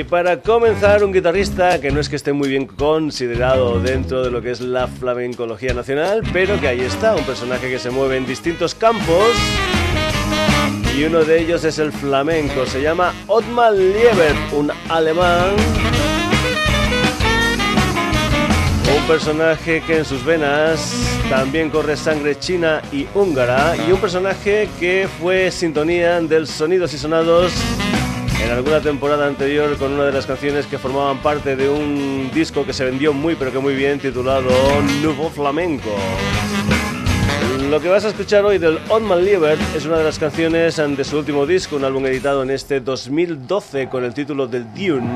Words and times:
Y 0.00 0.04
para 0.04 0.40
comenzar, 0.40 1.04
un 1.04 1.12
guitarrista 1.12 1.78
que 1.78 1.90
no 1.90 2.00
es 2.00 2.08
que 2.08 2.16
esté 2.16 2.32
muy 2.32 2.48
bien 2.48 2.64
considerado 2.66 3.78
dentro 3.80 4.22
de 4.22 4.30
lo 4.30 4.40
que 4.40 4.50
es 4.50 4.62
la 4.62 4.88
flamencología 4.88 5.74
nacional, 5.74 6.22
pero 6.32 6.58
que 6.58 6.68
ahí 6.68 6.80
está, 6.80 7.14
un 7.14 7.24
personaje 7.24 7.68
que 7.68 7.78
se 7.78 7.90
mueve 7.90 8.16
en 8.16 8.24
distintos 8.24 8.74
campos. 8.74 9.28
Y 10.96 11.04
uno 11.04 11.22
de 11.22 11.42
ellos 11.42 11.64
es 11.64 11.78
el 11.78 11.92
flamenco, 11.92 12.64
se 12.64 12.80
llama 12.80 13.12
Otmar 13.26 13.74
Liebert, 13.74 14.38
un 14.54 14.72
alemán. 14.88 15.50
Un 18.96 19.06
personaje 19.06 19.82
que 19.86 19.98
en 19.98 20.06
sus 20.06 20.24
venas 20.24 20.94
también 21.28 21.68
corre 21.68 21.94
sangre 21.98 22.38
china 22.38 22.80
y 22.90 23.06
húngara. 23.14 23.76
Y 23.86 23.92
un 23.92 24.00
personaje 24.00 24.66
que 24.80 25.06
fue 25.20 25.50
sintonía 25.50 26.22
del 26.22 26.46
Sonidos 26.46 26.94
y 26.94 26.96
Sonados 26.96 27.52
en 28.44 28.50
alguna 28.50 28.80
temporada 28.80 29.26
anterior 29.26 29.76
con 29.76 29.92
una 29.92 30.04
de 30.04 30.12
las 30.12 30.26
canciones 30.26 30.66
que 30.66 30.78
formaban 30.78 31.18
parte 31.18 31.56
de 31.56 31.68
un 31.68 32.30
disco 32.32 32.64
que 32.64 32.72
se 32.72 32.84
vendió 32.84 33.12
muy 33.12 33.34
pero 33.34 33.52
que 33.52 33.58
muy 33.58 33.74
bien 33.74 33.98
titulado 33.98 34.50
Nuevo 35.02 35.30
Flamenco. 35.30 35.90
Lo 37.70 37.80
que 37.80 37.88
vas 37.88 38.04
a 38.04 38.08
escuchar 38.08 38.44
hoy 38.44 38.58
del 38.58 38.78
On 38.88 39.06
My 39.06 39.22
Liebert 39.22 39.60
es 39.76 39.86
una 39.86 39.98
de 39.98 40.04
las 40.04 40.18
canciones 40.18 40.76
de 40.76 41.04
su 41.04 41.18
último 41.18 41.46
disco, 41.46 41.76
un 41.76 41.84
álbum 41.84 42.04
editado 42.06 42.42
en 42.42 42.50
este 42.50 42.80
2012 42.80 43.88
con 43.88 44.04
el 44.04 44.12
título 44.12 44.46
del 44.46 44.64
Dune 44.74 45.06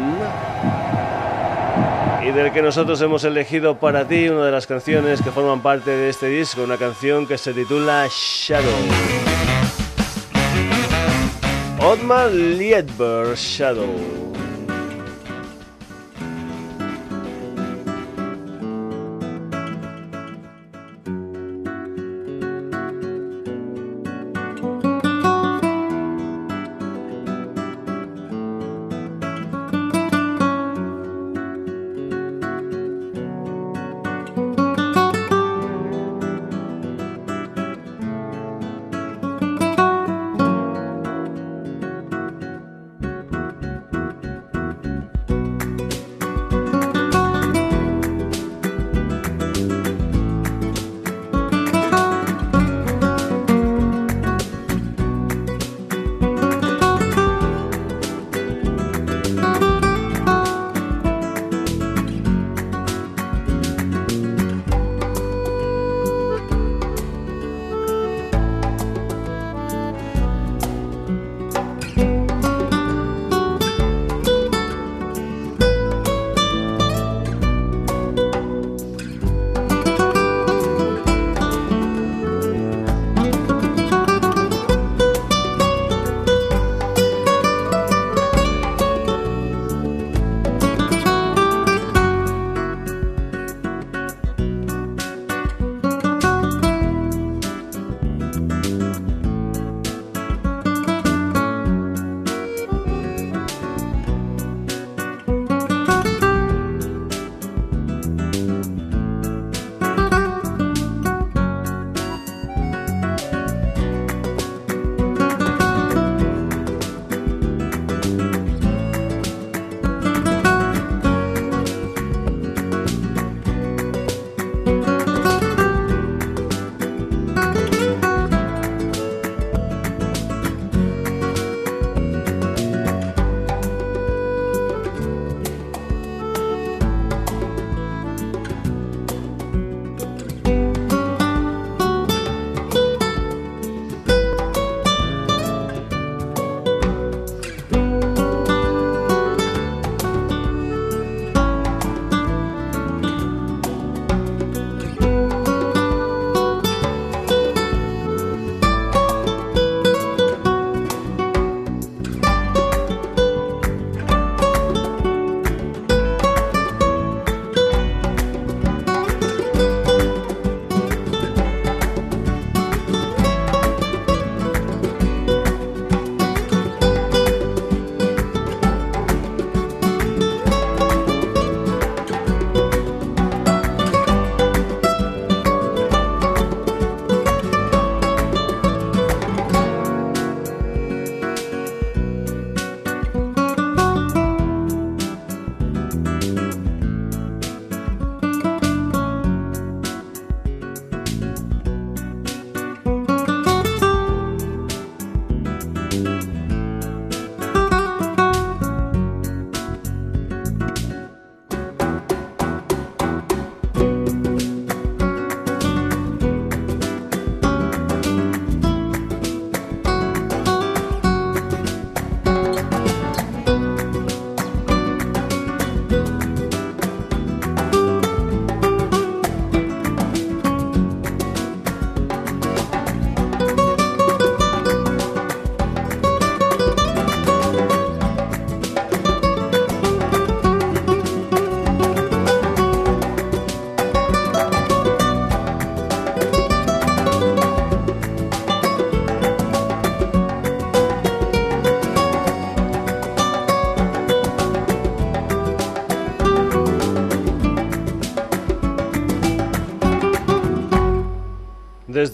y 2.25 2.31
del 2.31 2.53
que 2.53 2.63
nosotros 2.63 3.01
hemos 3.03 3.25
elegido 3.25 3.79
para 3.79 4.07
ti 4.07 4.29
una 4.29 4.47
de 4.47 4.53
las 4.53 4.67
canciones 4.67 5.21
que 5.21 5.31
forman 5.31 5.61
parte 5.61 5.91
de 5.91 6.09
este 6.09 6.29
disco, 6.29 6.63
una 6.63 6.79
canción 6.79 7.27
que 7.27 7.37
se 7.37 7.53
titula 7.53 8.07
Shadow. 8.09 9.34
Otmar 11.95 12.29
Liedberg 12.29 13.37
Shadow. 13.37 14.34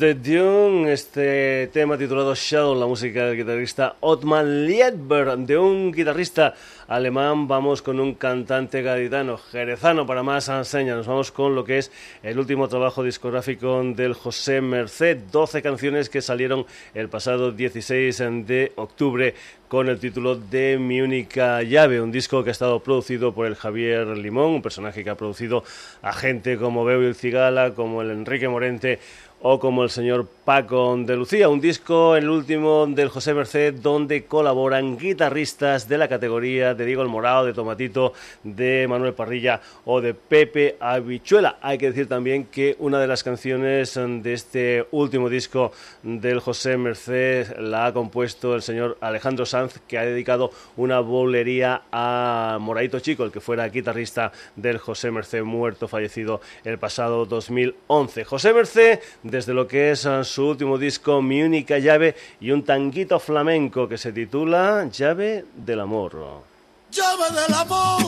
Desde 0.01 0.15
Dune, 0.15 0.95
este 0.95 1.67
tema 1.75 1.99
titulado 1.99 2.35
Shadow, 2.35 2.75
la 2.75 2.87
música 2.87 3.27
del 3.27 3.37
guitarrista 3.37 3.97
Otman 4.01 4.65
Liedberg, 4.67 5.41
de 5.41 5.59
un 5.59 5.93
guitarrista 5.93 6.55
alemán, 6.89 7.47
vamos 7.47 7.83
con 7.83 8.01
un 8.01 8.15
cantante 8.15 8.81
gaditano, 8.81 9.37
jerezano 9.37 10.07
para 10.07 10.23
más 10.23 10.49
enseña. 10.49 10.97
Nos 10.97 11.07
vamos 11.07 11.31
con 11.31 11.55
lo 11.55 11.65
que 11.65 11.77
es 11.77 11.93
el 12.23 12.39
último 12.39 12.67
trabajo 12.67 13.03
discográfico 13.03 13.83
del 13.95 14.15
José 14.15 14.63
Merced, 14.63 15.19
12 15.31 15.61
canciones 15.61 16.09
que 16.09 16.23
salieron 16.23 16.65
el 16.95 17.11
pasado 17.11 17.53
16 17.53 18.47
de 18.47 18.73
octubre 18.77 19.35
con 19.69 19.89
el 19.89 20.01
título 20.01 20.35
de 20.35 20.79
Mi 20.81 21.01
única 21.01 21.63
llave, 21.63 22.01
un 22.01 22.11
disco 22.11 22.43
que 22.43 22.51
ha 22.51 22.53
estado 22.53 22.81
producido 22.81 23.33
por 23.33 23.47
el 23.47 23.55
Javier 23.55 24.09
Limón, 24.09 24.47
un 24.47 24.63
personaje 24.63 25.05
que 25.05 25.11
ha 25.11 25.17
producido 25.17 25.63
a 26.03 26.13
gente 26.13 26.57
como 26.57 26.85
Beo 26.85 27.15
Cigala, 27.15 27.73
como 27.75 28.03
el 28.03 28.11
Enrique 28.11 28.49
Morente 28.49 28.99
o 29.43 29.59
como 29.59 29.83
el 29.83 29.91
señor 29.91 30.27
Paco 30.45 30.97
de 30.99 31.17
Lucía, 31.17 31.49
un 31.49 31.61
disco, 31.61 32.17
el 32.17 32.29
último 32.29 32.87
del 32.87 33.09
José 33.09 33.35
Merced, 33.35 33.75
donde 33.75 34.25
colaboran 34.25 34.99
guitarristas 34.99 35.89
de 35.89 35.97
la 35.97 36.09
categoría 36.09 36.75
de 36.75 36.85
Diego 36.85 37.03
El 37.03 37.09
Morado, 37.09 37.47
de 37.47 37.55
Tomatito, 37.55 38.13
de 38.43 38.87
Manuel 38.89 39.15
Parrilla 39.15 39.61
o 39.85 40.01
de 40.01 40.13
Pepe 40.13 40.77
Habichuela. 40.81 41.59
Hay 41.63 41.79
que 41.79 41.87
decir 41.87 42.09
también 42.09 42.47
que 42.47 42.77
una 42.81 42.99
de 42.99 43.07
las 43.07 43.23
canciones 43.23 43.95
de 43.95 44.33
este 44.33 44.87
último 44.91 45.29
disco 45.29 45.73
del 46.03 46.41
José 46.41 46.77
Merced 46.77 47.57
la 47.59 47.87
ha 47.87 47.93
compuesto 47.93 48.55
el 48.55 48.63
señor 48.63 48.99
Alejandro 49.01 49.47
Sanz, 49.47 49.81
que 49.87 49.99
ha 49.99 50.05
dedicado 50.05 50.51
una 50.77 51.01
bolería 51.01 51.83
a 51.93 52.59
Moradito 52.61 52.99
Chico, 53.01 53.25
el 53.25 53.31
que 53.31 53.41
fuera 53.41 53.69
guitarrista 53.69 54.33
del 54.57 54.79
José 54.79 55.11
Merced 55.11 55.45
muerto, 55.45 55.87
fallecido 55.87 56.41
el 56.65 56.79
pasado 56.79 57.25
2011. 57.25 58.25
José 58.25 58.53
Merced, 58.53 58.99
desde 59.31 59.55
lo 59.55 59.67
que 59.67 59.93
es 59.93 60.07
su 60.25 60.47
último 60.47 60.77
disco 60.77 61.23
Mi 61.23 61.43
única 61.43 61.79
llave 61.79 62.17
y 62.41 62.51
un 62.51 62.65
tanguito 62.65 63.19
flamenco 63.21 63.89
que 63.89 63.97
se 63.97 64.13
titula 64.13 64.89
Llave 64.91 65.45
del 65.55 65.81
amor. 65.81 66.43
Llave 66.91 67.41
del 67.41 67.55
amor, 67.55 68.03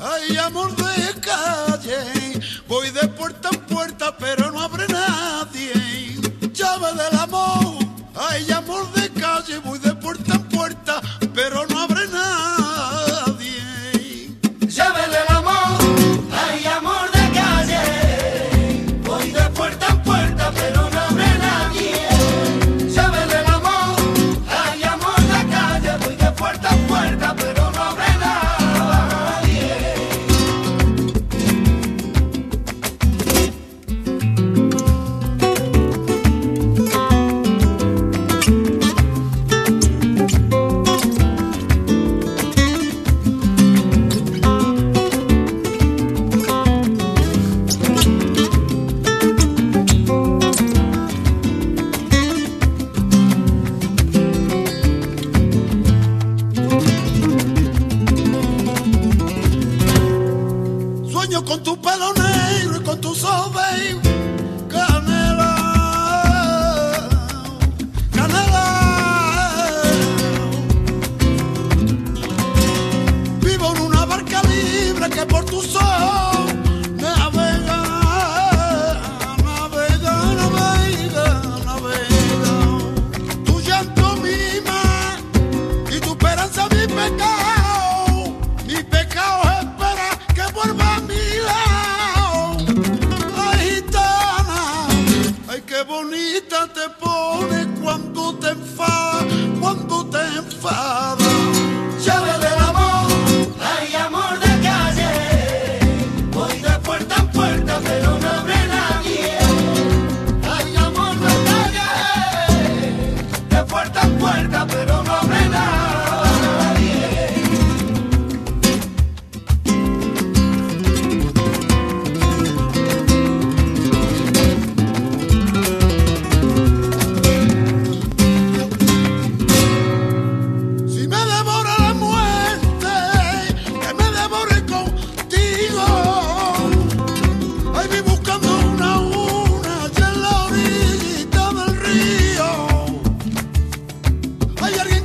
hay 0.00 0.36
amor 0.36 0.74
de 0.74 1.20
calle, 1.20 2.40
voy 2.66 2.90
de 2.90 3.06
puerta 3.08 3.48
en 3.52 3.60
puerta 3.60 4.16
pero 4.18 4.50
no 4.50 4.60
abre 4.60 4.86
nadie. 4.88 5.72
Llave 6.52 6.92
del 6.92 7.18
amor, 7.20 7.78
hay 8.16 8.50
amor 8.50 8.92
de 8.92 9.08
calle, 9.20 9.58
voy 9.58 9.78
de 9.78 9.94
puerta 9.94 10.34
en 10.34 10.42
puerta 10.48 11.00
pero 11.32 11.66
no 11.68 11.80
abre 11.80 12.06
nadie. 12.08 13.54
Llave 14.66 15.02
del 15.02 15.36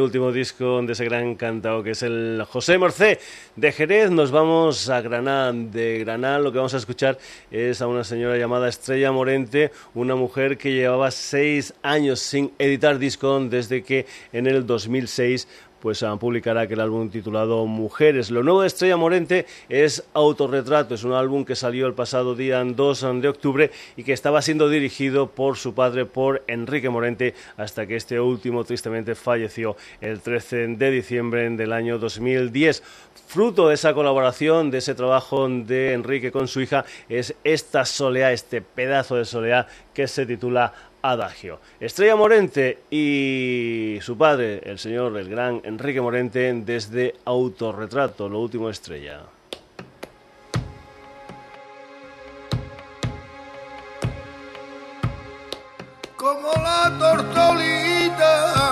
último 0.00 0.32
disco 0.32 0.82
de 0.82 0.92
ese 0.92 1.04
gran 1.04 1.34
cantao 1.34 1.82
que 1.82 1.92
es 1.92 2.02
el 2.02 2.44
José 2.48 2.78
Mercé 2.78 3.18
de 3.56 3.72
Jerez. 3.72 4.10
Nos 4.10 4.30
vamos 4.30 4.88
a 4.88 5.00
Granada. 5.00 5.52
De 5.52 6.00
Granada 6.00 6.38
lo 6.38 6.52
que 6.52 6.58
vamos 6.58 6.74
a 6.74 6.76
escuchar 6.76 7.18
es 7.50 7.80
a 7.80 7.86
una 7.86 8.04
señora 8.04 8.36
llamada 8.36 8.68
Estrella 8.68 9.12
Morente, 9.12 9.72
una 9.94 10.14
mujer 10.14 10.58
que 10.58 10.72
llevaba 10.72 11.10
seis 11.10 11.74
años 11.82 12.20
sin 12.20 12.52
editar 12.58 12.98
disco 12.98 13.40
desde 13.40 13.82
que 13.82 14.06
en 14.32 14.46
el 14.46 14.66
2006 14.66 15.48
pues 15.80 16.04
publicará 16.20 16.62
aquel 16.62 16.80
álbum 16.80 17.10
titulado 17.10 17.66
Mujeres. 17.66 18.30
Lo 18.30 18.42
nuevo 18.42 18.62
de 18.62 18.66
Estrella 18.66 18.96
Morente 18.96 19.46
es 19.68 20.04
Autorretrato, 20.14 20.94
es 20.94 21.04
un 21.04 21.12
álbum 21.12 21.44
que 21.44 21.56
salió 21.56 21.86
el 21.86 21.94
pasado 21.94 22.34
día 22.34 22.62
2 22.64 23.06
de 23.20 23.28
octubre 23.28 23.70
y 23.96 24.04
que 24.04 24.12
estaba 24.12 24.42
siendo 24.42 24.68
dirigido 24.68 25.30
por 25.30 25.56
su 25.56 25.74
padre, 25.74 26.06
por 26.06 26.42
Enrique 26.46 26.88
Morente, 26.90 27.34
hasta 27.56 27.86
que 27.86 27.96
este 27.96 28.20
último 28.20 28.64
tristemente 28.64 29.14
falleció 29.14 29.76
el 30.00 30.20
13 30.20 30.68
de 30.68 30.90
diciembre 30.90 31.48
del 31.50 31.72
año 31.72 31.98
2010. 31.98 32.82
Fruto 33.26 33.68
de 33.68 33.74
esa 33.74 33.92
colaboración, 33.92 34.70
de 34.70 34.78
ese 34.78 34.94
trabajo 34.94 35.48
de 35.48 35.92
Enrique 35.92 36.32
con 36.32 36.48
su 36.48 36.60
hija, 36.60 36.84
es 37.08 37.34
esta 37.44 37.84
soleá, 37.84 38.32
este 38.32 38.62
pedazo 38.62 39.16
de 39.16 39.24
soleá 39.24 39.66
que 39.92 40.08
se 40.08 40.24
titula 40.24 40.72
Adagio. 41.02 41.60
Estrella 41.80 42.16
Morente 42.16 42.82
y 42.90 43.98
su 44.02 44.16
padre, 44.16 44.60
el 44.64 44.78
señor, 44.78 45.16
el 45.16 45.28
gran 45.28 45.60
Enrique 45.64 46.00
Morente, 46.00 46.52
desde 46.64 47.14
Autorretrato, 47.24 48.28
lo 48.28 48.40
último 48.40 48.68
estrella. 48.70 49.22
Como 56.16 56.52
la 56.62 56.96
tortolita 56.98 58.67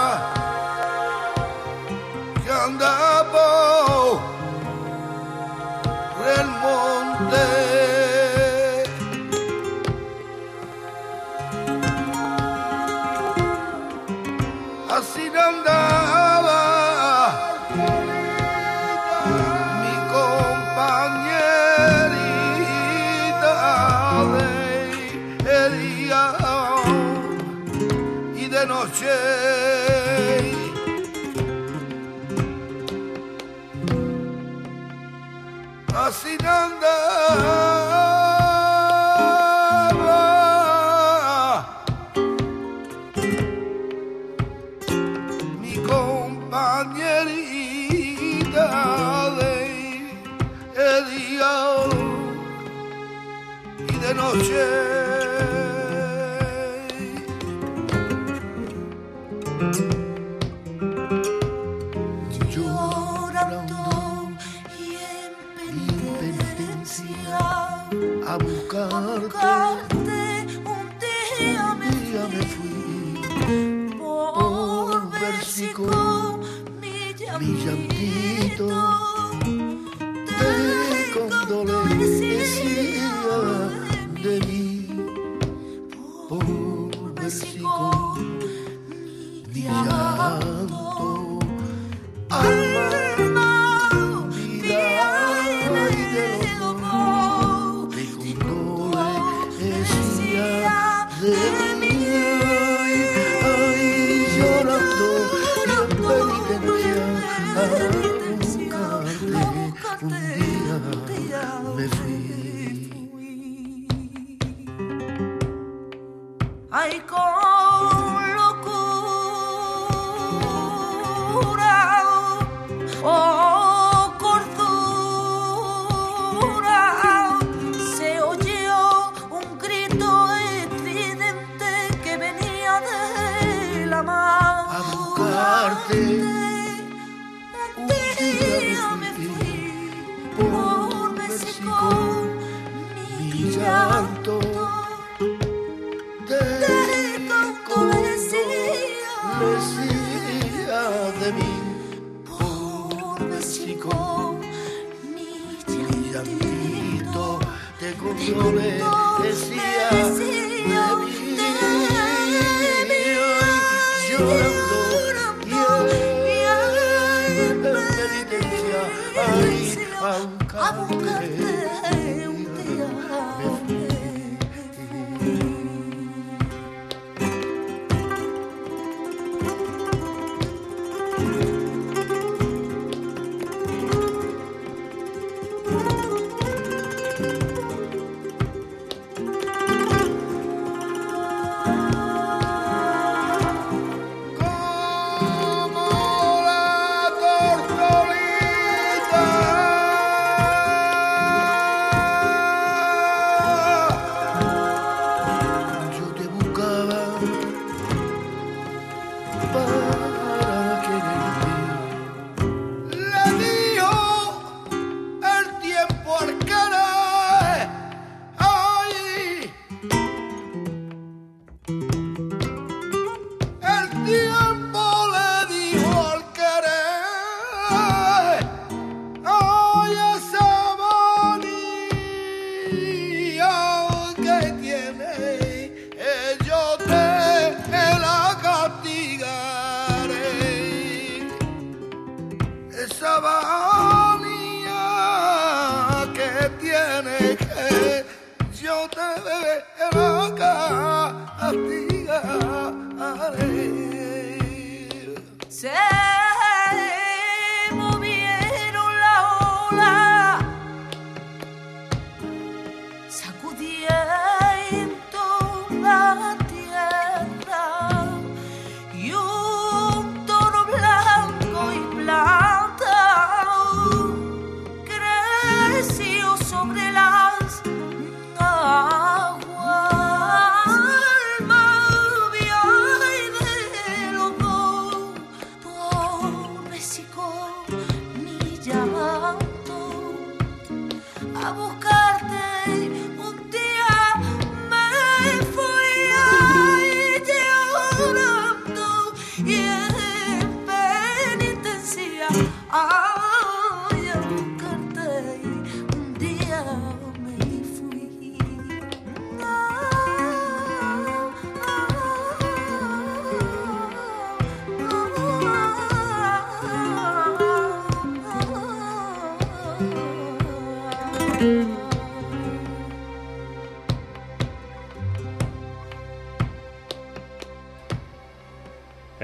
Say 255.57 255.96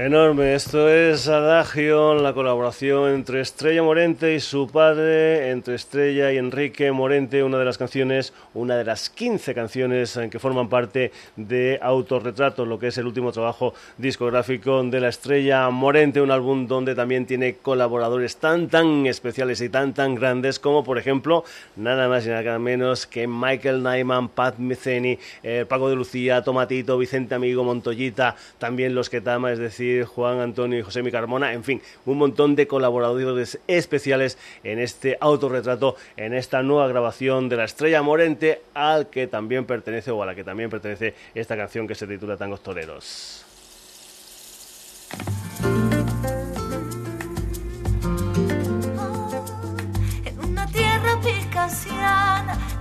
Enorme, 0.05 0.53
esto 0.53 0.89
es 0.89 1.29
Adagio, 1.29 2.13
la 2.15 2.33
colaboración 2.33 3.13
entre 3.13 3.39
Estrella 3.39 3.83
Morente 3.83 4.35
y 4.35 4.41
su 4.41 4.67
padre, 4.67 5.51
entre 5.51 5.75
Estrella 5.75 6.29
y 6.29 6.37
Enrique 6.37 6.91
Morente, 6.91 7.41
una 7.41 7.57
de 7.57 7.63
las 7.63 7.77
canciones, 7.77 8.33
una 8.53 8.75
de 8.75 8.83
las 8.83 9.09
15 9.09 9.53
canciones 9.53 10.19
que 10.29 10.39
forman 10.39 10.67
parte 10.67 11.13
de 11.37 11.79
Autorretrato, 11.81 12.65
lo 12.65 12.77
que 12.79 12.87
es 12.87 12.97
el 12.97 13.07
último 13.07 13.31
trabajo 13.31 13.75
discográfico 13.97 14.83
de 14.83 14.99
la 14.99 15.07
Estrella 15.07 15.69
Morente, 15.69 16.19
un 16.19 16.31
álbum 16.31 16.67
donde 16.67 16.95
también 16.95 17.25
tiene 17.25 17.55
colaboradores 17.55 18.35
tan 18.35 18.67
tan 18.67 19.05
especiales 19.05 19.61
y 19.61 19.69
tan 19.69 19.93
tan 19.93 20.15
grandes 20.15 20.59
como 20.59 20.83
por 20.83 20.97
ejemplo, 20.97 21.45
nada 21.77 22.09
más 22.09 22.25
y 22.25 22.29
nada 22.29 22.59
menos 22.59 23.07
que 23.07 23.25
Michael 23.25 23.81
Nyman, 23.81 24.27
Pat 24.27 24.57
Metheny, 24.57 25.17
eh, 25.43 25.65
Paco 25.65 25.87
de 25.87 25.95
Lucía, 25.95 26.41
Tomatito, 26.41 26.97
Vicente 26.97 27.35
Amigo, 27.35 27.63
Montoyita, 27.63 28.35
también 28.57 28.93
los 28.95 29.09
que 29.09 29.21
tama, 29.21 29.53
es 29.53 29.59
decir, 29.59 29.92
Juan 30.01 30.39
Antonio 30.39 30.79
y 30.79 30.81
José 30.81 31.03
Mi 31.03 31.11
Carmona, 31.11 31.53
en 31.53 31.63
fin, 31.63 31.81
un 32.05 32.17
montón 32.17 32.55
de 32.55 32.67
colaboradores 32.67 33.59
especiales 33.67 34.37
en 34.63 34.79
este 34.79 35.17
autorretrato, 35.19 35.95
en 36.17 36.33
esta 36.33 36.63
nueva 36.63 36.87
grabación 36.87 37.49
de 37.49 37.57
la 37.57 37.65
Estrella 37.65 38.01
Morente, 38.01 38.61
al 38.73 39.09
que 39.09 39.27
también 39.27 39.65
pertenece 39.65 40.11
o 40.11 40.23
a 40.23 40.25
la 40.25 40.35
que 40.35 40.43
también 40.43 40.69
pertenece 40.69 41.13
esta 41.35 41.55
canción 41.55 41.87
que 41.87 41.95
se 41.95 42.07
titula 42.07 42.37
Tangos 42.37 42.63
Toreros. 42.63 43.45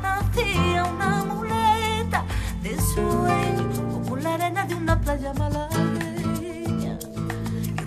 Nacía 0.03 0.85
una 0.85 1.25
muleta 1.25 2.25
de 2.63 2.81
sueño 2.81 3.63
la 4.23 4.35
arena 4.35 4.65
de 4.67 4.75
una 4.75 5.01
playa 5.01 5.33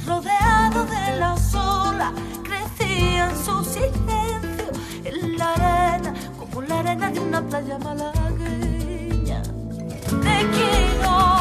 rodeado 0.06 0.86
de 0.86 1.18
la 1.20 1.38
sola, 1.38 2.14
crecía 2.44 3.30
en 3.30 3.38
su 3.46 3.64
silencio 3.64 4.72
en 5.04 5.38
la 5.38 5.54
arena, 5.54 6.14
como 6.38 6.62
la 6.62 6.80
arena 6.80 7.10
de 7.12 7.20
una 7.20 7.42
playa 7.42 7.78
malagueña. 7.80 9.42
Te 9.44 10.38
quiero, 10.54 11.35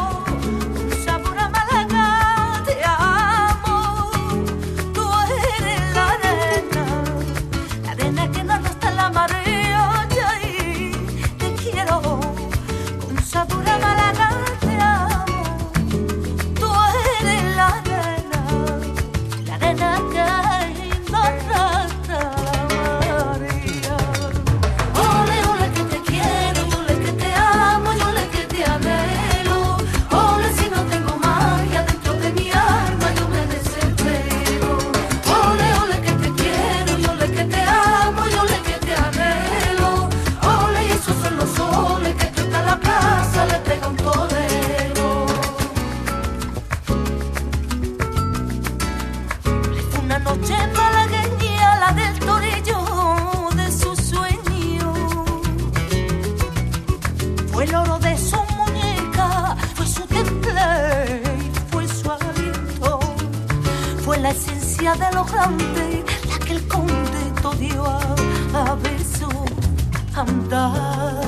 andar. 70.17 71.23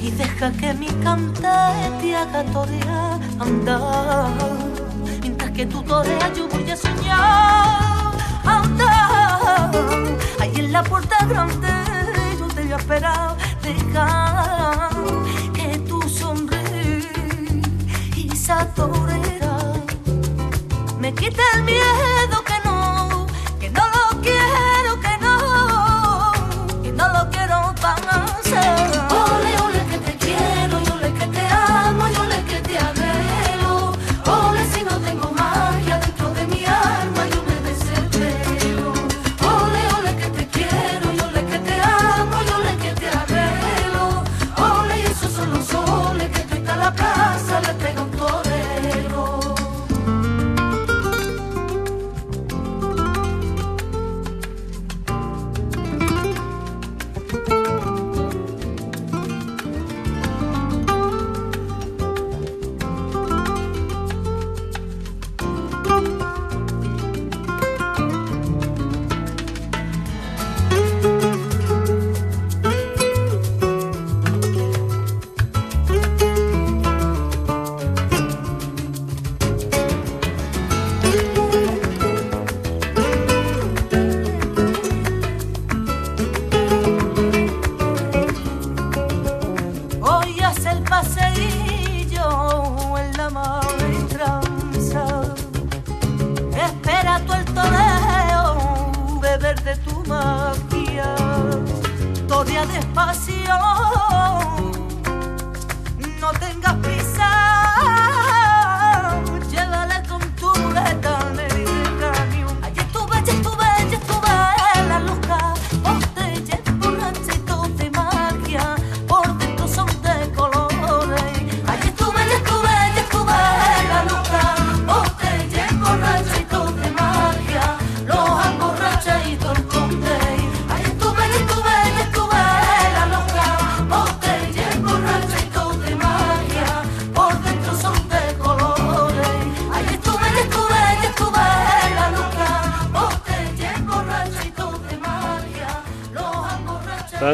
Y 0.00 0.10
deja 0.10 0.50
que 0.52 0.74
mi 0.74 0.88
cante 1.04 1.48
te 2.00 2.16
haga 2.16 2.44
torear, 2.52 3.20
andar. 3.38 4.30
Mientras 5.20 5.50
que 5.50 5.66
tú 5.66 5.82
toreas, 5.82 6.32
yo 6.36 6.48
voy 6.48 6.70
a 6.70 6.76
soñar, 6.76 8.12
andar. 8.44 9.70
Ahí 10.40 10.52
en 10.56 10.72
la 10.72 10.82
puerta 10.82 11.24
grande, 11.26 11.68
yo 12.38 12.46
te 12.48 12.62
voy 12.62 12.72
a 12.72 12.76
esperar, 12.76 13.36
dejar 13.62 14.90
que 15.54 15.78
tú 15.88 16.00
sonríes 16.08 17.06
y 18.16 18.28
torera 18.74 19.56
me 21.00 21.12
quita 21.14 21.42
el 21.54 21.62
miedo 21.64 22.25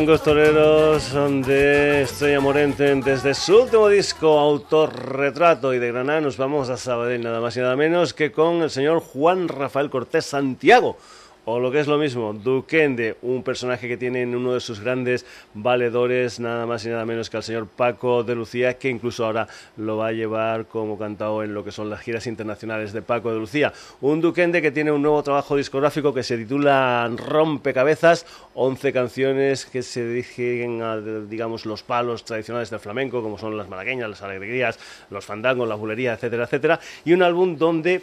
Tangos 0.02 0.24
toreros 0.24 1.12
de 1.46 2.02
Estrella 2.02 2.40
Morente 2.40 2.92
desde 2.96 3.34
su 3.34 3.62
último 3.62 3.88
disco 3.88 4.36
Autorretrato 4.36 5.72
y 5.74 5.78
de 5.78 5.92
Granada 5.92 6.20
nos 6.20 6.36
vamos 6.36 6.70
a 6.70 6.76
Sabadell 6.76 7.22
nada 7.22 7.40
más 7.40 7.56
y 7.56 7.60
nada 7.60 7.76
menos 7.76 8.12
que 8.12 8.32
con 8.32 8.62
el 8.62 8.70
señor 8.70 8.98
Juan 8.98 9.46
Rafael 9.46 9.90
Cortés 9.90 10.26
Santiago 10.26 10.96
o 11.44 11.58
lo 11.58 11.72
que 11.72 11.80
es 11.80 11.88
lo 11.88 11.98
mismo, 11.98 12.32
Duquende, 12.32 13.16
un 13.22 13.42
personaje 13.42 13.88
que 13.88 13.96
tiene 13.96 14.22
en 14.22 14.34
uno 14.36 14.54
de 14.54 14.60
sus 14.60 14.80
grandes 14.80 15.26
valedores, 15.54 16.38
nada 16.38 16.66
más 16.66 16.84
y 16.86 16.88
nada 16.88 17.04
menos 17.04 17.30
que 17.30 17.36
al 17.36 17.42
señor 17.42 17.66
Paco 17.66 18.22
de 18.22 18.34
Lucía, 18.34 18.78
que 18.78 18.88
incluso 18.88 19.24
ahora 19.24 19.48
lo 19.76 19.96
va 19.96 20.08
a 20.08 20.12
llevar 20.12 20.66
como 20.66 20.96
cantado 20.96 21.42
en 21.42 21.52
lo 21.52 21.64
que 21.64 21.72
son 21.72 21.90
las 21.90 22.00
giras 22.00 22.26
internacionales 22.26 22.92
de 22.92 23.02
Paco 23.02 23.32
de 23.32 23.40
Lucía. 23.40 23.72
Un 24.00 24.20
Duquende 24.20 24.62
que 24.62 24.70
tiene 24.70 24.92
un 24.92 25.02
nuevo 25.02 25.22
trabajo 25.22 25.56
discográfico 25.56 26.14
que 26.14 26.22
se 26.22 26.36
titula 26.38 27.10
Rompecabezas, 27.16 28.24
11 28.54 28.92
canciones 28.92 29.66
que 29.66 29.82
se 29.82 30.06
dirigen 30.06 30.82
a, 30.82 30.98
digamos, 30.98 31.66
los 31.66 31.82
palos 31.82 32.24
tradicionales 32.24 32.70
del 32.70 32.78
flamenco, 32.78 33.20
como 33.20 33.36
son 33.36 33.56
las 33.56 33.68
malagueñas, 33.68 34.08
las 34.08 34.22
alegrías, 34.22 34.78
los 35.10 35.24
fandangos, 35.24 35.68
la 35.68 35.74
bulería, 35.74 36.14
etcétera, 36.14 36.44
etcétera, 36.44 36.78
y 37.04 37.12
un 37.12 37.22
álbum 37.22 37.56
donde 37.56 38.02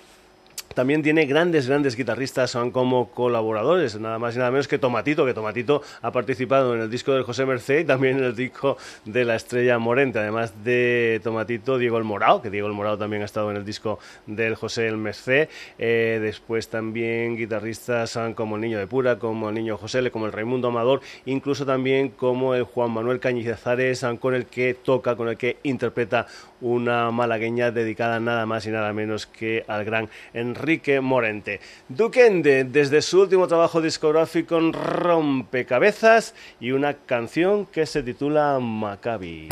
también 0.80 1.04
tiene 1.04 1.26
grandes, 1.26 1.68
grandes 1.68 1.98
guitarristas 1.98 2.58
como 2.72 3.12
colaboradores, 3.12 4.00
nada 4.00 4.18
más 4.18 4.34
y 4.36 4.38
nada 4.38 4.50
menos 4.50 4.70
que 4.70 4.78
Tomatito, 4.78 5.26
que 5.26 5.34
Tomatito 5.34 5.82
ha 6.02 6.14
participado 6.14 6.74
en 6.74 6.80
el 6.80 6.90
disco 6.90 7.12
de 7.12 7.22
José 7.22 7.46
Merced 7.46 7.80
y 7.80 7.84
también 7.84 8.20
en 8.20 8.24
el 8.24 8.34
disco 8.34 8.78
de 9.04 9.26
la 9.26 9.36
Estrella 9.36 9.78
Morente, 9.78 10.20
además 10.20 10.64
de 10.64 11.20
Tomatito, 11.22 11.78
Diego 11.78 11.98
El 11.98 12.06
Morao, 12.06 12.42
que 12.42 12.50
Diego 12.50 12.70
El 12.70 12.76
Morao 12.76 12.98
también 12.98 13.24
ha 13.24 13.26
estado 13.26 13.52
en 13.52 13.58
el 13.58 13.66
disco 13.66 14.00
del 14.26 14.56
José 14.56 14.88
El 14.88 14.96
Merced, 14.96 15.50
eh, 15.78 16.20
después 16.22 16.70
también 16.70 17.36
guitarristas 17.36 18.18
como 18.36 18.56
el 18.56 18.62
Niño 18.62 18.80
de 18.80 18.88
Pura, 18.88 19.20
como 19.20 19.50
el 19.50 19.56
Niño 19.56 19.76
José, 19.76 20.10
como 20.12 20.28
el 20.28 20.32
Raimundo 20.32 20.70
Amador, 20.70 21.02
incluso 21.26 21.66
también 21.66 22.08
como 22.08 22.56
el 22.56 22.64
Juan 22.64 22.92
Manuel 22.92 23.20
Cañizares, 23.20 24.06
con 24.22 24.34
el 24.34 24.46
que 24.46 24.76
toca, 24.76 25.18
con 25.18 25.28
el 25.28 25.36
que 25.36 25.58
interpreta 25.64 26.26
una 26.62 27.12
malagueña 27.12 27.72
dedicada 27.72 28.20
nada 28.20 28.46
más 28.46 28.66
y 28.66 28.70
nada 28.70 28.94
menos 28.94 29.26
que 29.28 29.64
al 29.68 29.86
gran 29.86 30.10
Enrique 30.34 31.02
Morente. 31.02 31.60
Duquende, 31.88 32.64
desde 32.64 33.02
su 33.02 33.22
último 33.22 33.48
trabajo 33.48 33.82
discográfico, 33.82 34.60
Rompecabezas 34.60 36.36
y 36.60 36.72
una 36.72 36.94
canción 36.94 37.66
que 37.66 37.86
se 37.86 38.04
titula 38.04 38.60
Maccabi. 38.60 39.50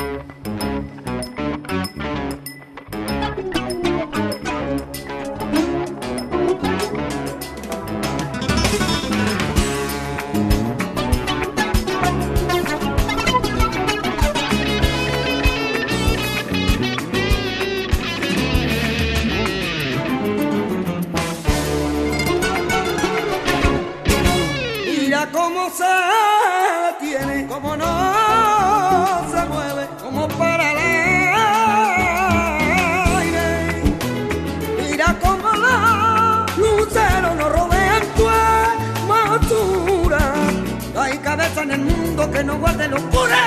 Guarde 42.58 42.88
locura. 42.88 43.38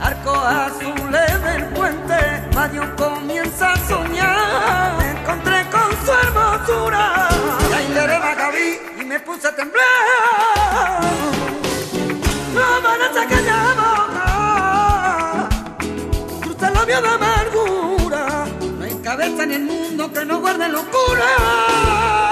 Arco 0.00 0.34
azules 0.34 1.42
del 1.42 1.64
puente, 1.74 2.18
mayo 2.54 2.82
comienza 2.96 3.72
a 3.72 3.76
soñar. 3.88 4.96
Me 4.98 5.10
encontré 5.10 5.66
con 5.70 5.90
su 6.04 6.12
hermosura. 6.12 7.28
Y 7.70 7.72
ahí 7.74 7.88
le 7.92 8.18
Macabí 8.18 8.78
y 9.00 9.04
me 9.04 9.20
puse 9.20 9.48
a 9.48 9.54
temblar. 9.54 11.02
No 12.54 12.82
van 12.82 13.02
a 13.02 13.12
sacar 13.14 13.42
la 13.42 13.60
boca. 13.80 15.48
Cruza 16.40 16.70
la 16.70 16.84
vía 16.84 17.00
de 17.00 17.08
amargura. 17.08 18.46
No 18.78 18.84
hay 18.84 18.94
cabeza 19.02 19.42
en 19.44 19.52
el 19.52 19.62
mundo 19.62 20.12
que 20.12 20.24
no 20.24 20.40
guarde 20.40 20.68
locura. 20.68 22.27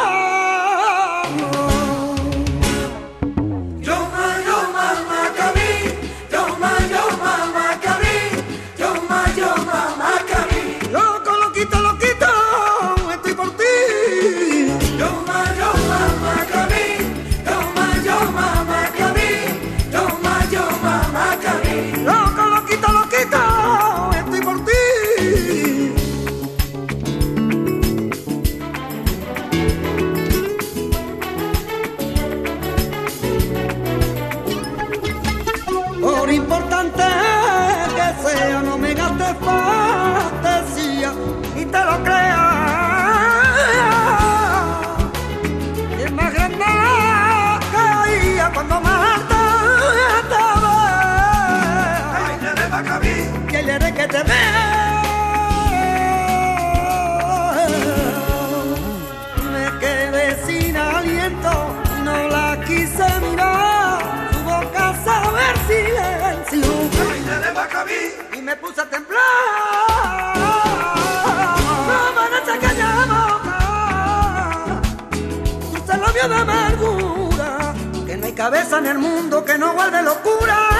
Me 68.46 68.54
puse 68.54 68.80
a 68.80 68.88
temblar. 68.88 69.22
No 71.88 71.98
van 72.16 72.32
a 72.32 72.40
sacar 72.46 72.74
la 72.82 72.90
boca, 73.12 73.58
dulce 75.72 75.94
labio 75.98 76.28
de 76.28 76.36
amargura, 76.36 77.74
que 78.06 78.16
no 78.16 78.26
hay 78.26 78.32
cabeza 78.34 78.78
en 78.78 78.86
el 78.86 78.98
mundo 78.98 79.44
que 79.44 79.58
no 79.58 79.72
guarde 79.72 80.00
locura. 80.00 80.75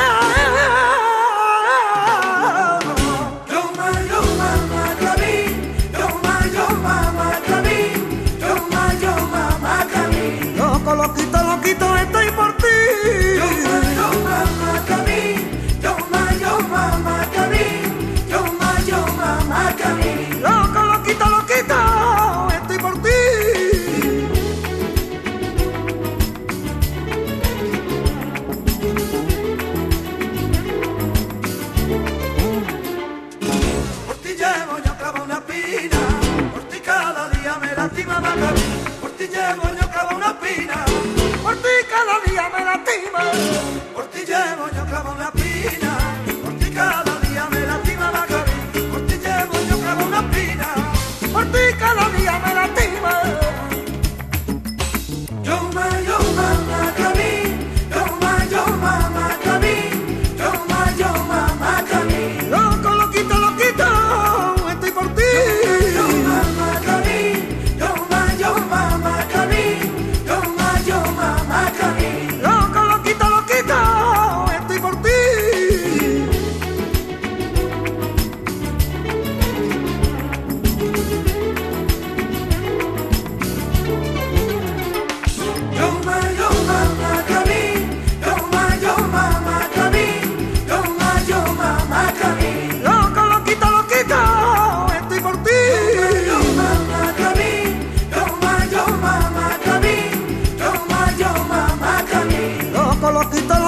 loquito 103.11 103.66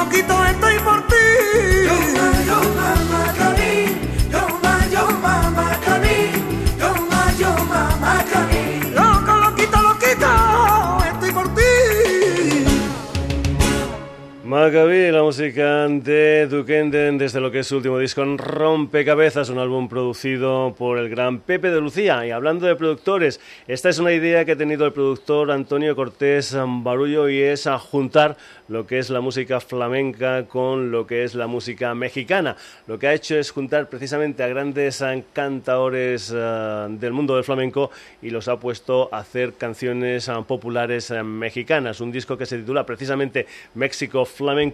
Maccabi, 14.79 15.11
la 15.11 15.25
música 15.25 15.88
de 15.88 16.47
Dukenden 16.47 17.19
desde 17.19 17.41
lo 17.41 17.51
que 17.51 17.61
es 17.61 17.67
su 17.67 17.79
último 17.79 17.99
disco 17.99 18.23
en 18.23 18.38
Rompecabezas, 18.38 19.49
un 19.49 19.59
álbum 19.59 19.88
producido 19.88 20.73
por 20.79 20.99
el 20.99 21.09
gran 21.09 21.41
Pepe 21.41 21.71
de 21.73 21.81
Lucía. 21.81 22.25
Y 22.25 22.31
hablando 22.31 22.64
de 22.64 22.77
productores, 22.77 23.41
esta 23.67 23.88
es 23.88 23.99
una 23.99 24.12
idea 24.12 24.45
que 24.45 24.53
ha 24.53 24.57
tenido 24.57 24.87
el 24.87 24.93
productor 24.93 25.51
Antonio 25.51 25.97
Cortés 25.97 26.57
Barullo 26.57 27.29
y 27.29 27.41
es 27.41 27.67
a 27.67 27.77
juntar 27.81 28.37
lo 28.69 28.87
que 28.87 28.99
es 28.99 29.11
la 29.11 29.21
música 29.21 29.61
flamenca 29.61 30.45
con 30.45 30.91
lo 30.91 31.07
que 31.07 31.25
es 31.25 31.35
la 31.35 31.47
música 31.47 31.95
mexicana. 31.95 32.57
Lo 32.87 32.99
que 32.99 33.09
ha 33.09 33.14
hecho 33.14 33.37
es 33.37 33.51
juntar 33.51 33.88
precisamente 33.88 34.43
a 34.43 34.49
grandes 34.49 35.03
cantadores 35.33 36.33
eh, 36.35 36.87
del 36.91 37.12
mundo 37.12 37.35
del 37.35 37.45
flamenco 37.45 37.91
y 38.23 38.31
los 38.31 38.47
ha 38.49 38.61
puesto 38.61 39.09
a 39.12 39.19
hacer 39.19 39.55
canciones 39.55 40.29
eh, 40.29 40.33
populares 40.47 41.11
eh, 41.11 41.23
mexicanas. 41.23 42.01
Un 42.01 42.12
disco 42.12 42.37
que 42.37 42.47
se 42.47 42.59
titula 42.59 42.85
precisamente 42.85 43.47
México 43.75 44.25
flamenco, 44.25 44.68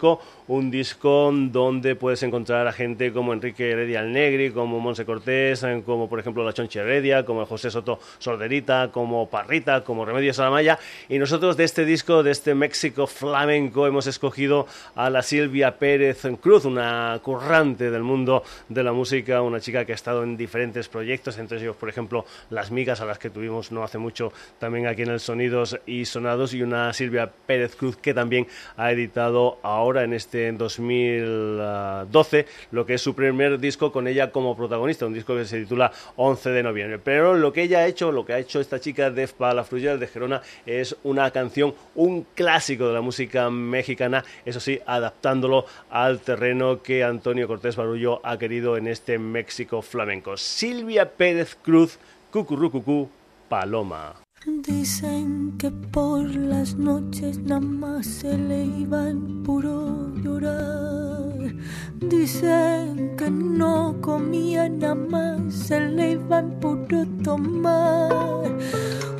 un 0.46 0.70
disco 0.70 1.32
donde 1.32 1.96
puedes 1.96 2.22
encontrar 2.22 2.66
a 2.66 2.72
gente 2.72 3.12
como 3.12 3.32
Enrique 3.32 3.70
Heredia 3.70 4.02
Negri, 4.02 4.50
como 4.50 4.78
Monse 4.78 5.04
Cortés, 5.04 5.62
eh, 5.62 5.82
como 5.84 6.08
por 6.08 6.20
ejemplo 6.20 6.44
la 6.44 6.52
Chonche 6.52 6.80
Heredia, 6.80 7.24
como 7.24 7.46
José 7.46 7.70
Soto 7.70 7.98
Sorderita, 8.18 8.90
como 8.92 9.28
Parrita, 9.28 9.82
como 9.82 10.04
Remedios 10.04 10.36
Salamaya. 10.36 10.78
Y 11.08 11.18
nosotros 11.18 11.56
de 11.56 11.64
este 11.64 11.84
disco, 11.84 12.22
de 12.22 12.30
este 12.30 12.54
México 12.54 13.06
flamenco, 13.06 13.86
hemos 13.86 14.06
escogido 14.06 14.66
a 14.94 15.08
la 15.08 15.22
Silvia 15.22 15.78
Pérez 15.78 16.22
Cruz, 16.40 16.64
una 16.64 17.18
currante 17.22 17.90
del 17.90 18.02
mundo 18.02 18.42
de 18.68 18.82
la 18.82 18.92
música, 18.92 19.40
una 19.42 19.60
chica 19.60 19.84
que 19.84 19.92
ha 19.92 19.94
estado 19.94 20.22
en 20.22 20.36
diferentes 20.36 20.88
proyectos, 20.88 21.38
entre 21.38 21.58
ellos, 21.58 21.76
por 21.76 21.88
ejemplo, 21.88 22.24
Las 22.50 22.70
Migas, 22.70 23.00
a 23.00 23.06
las 23.06 23.18
que 23.18 23.30
tuvimos 23.30 23.72
no 23.72 23.82
hace 23.82 23.98
mucho 23.98 24.32
también 24.58 24.86
aquí 24.86 25.02
en 25.02 25.10
el 25.10 25.20
Sonidos 25.20 25.78
y 25.86 26.04
Sonados, 26.04 26.52
y 26.54 26.62
una 26.62 26.92
Silvia 26.92 27.30
Pérez 27.46 27.76
Cruz 27.76 27.96
que 27.96 28.12
también 28.12 28.46
ha 28.76 28.92
editado 28.92 29.58
ahora 29.62 29.83
en 29.92 30.14
este 30.14 30.50
2012 30.52 32.46
lo 32.70 32.86
que 32.86 32.94
es 32.94 33.02
su 33.02 33.14
primer 33.14 33.58
disco 33.58 33.92
con 33.92 34.08
ella 34.08 34.30
como 34.30 34.56
protagonista, 34.56 35.06
un 35.06 35.12
disco 35.14 35.36
que 35.36 35.44
se 35.44 35.60
titula 35.60 35.92
11 36.16 36.50
de 36.50 36.62
noviembre. 36.62 36.98
Pero 36.98 37.34
lo 37.34 37.52
que 37.52 37.62
ella 37.62 37.80
ha 37.80 37.86
hecho, 37.86 38.10
lo 38.12 38.24
que 38.24 38.32
ha 38.32 38.38
hecho 38.38 38.60
esta 38.60 38.80
chica 38.80 39.10
de 39.10 39.28
La 39.38 39.64
Fluyel 39.64 40.00
de 40.00 40.06
Gerona 40.06 40.42
es 40.64 40.96
una 41.04 41.30
canción, 41.30 41.74
un 41.94 42.26
clásico 42.34 42.88
de 42.88 42.94
la 42.94 43.00
música 43.00 43.50
mexicana, 43.50 44.24
eso 44.44 44.60
sí, 44.60 44.80
adaptándolo 44.86 45.66
al 45.90 46.20
terreno 46.20 46.82
que 46.82 47.04
Antonio 47.04 47.46
Cortés 47.46 47.76
Barullo 47.76 48.20
ha 48.24 48.38
querido 48.38 48.76
en 48.76 48.86
este 48.86 49.18
México 49.18 49.82
flamenco. 49.82 50.36
Silvia 50.36 51.10
Pérez 51.10 51.56
Cruz, 51.62 51.98
Cucurrucucú, 52.30 53.08
Paloma. 53.48 54.23
Dicen 54.46 55.56
que 55.56 55.70
por 55.70 56.22
las 56.36 56.74
noches 56.76 57.38
nada 57.38 57.62
más 57.62 58.04
se 58.04 58.36
le 58.36 58.64
iban 58.64 59.42
puro 59.42 60.14
llorar. 60.22 61.54
Dicen 61.98 63.16
que 63.16 63.30
no 63.30 63.96
comía 64.02 64.68
nada 64.68 64.96
más 64.96 65.54
se 65.54 65.80
le 65.80 66.10
iban 66.10 66.60
puro 66.60 67.06
tomar. 67.22 68.44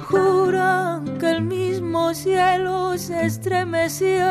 Juran 0.03 1.17
que 1.19 1.31
el 1.31 1.41
mismo 1.41 2.13
cielo 2.13 2.99
se 2.99 3.25
estremecía. 3.25 4.29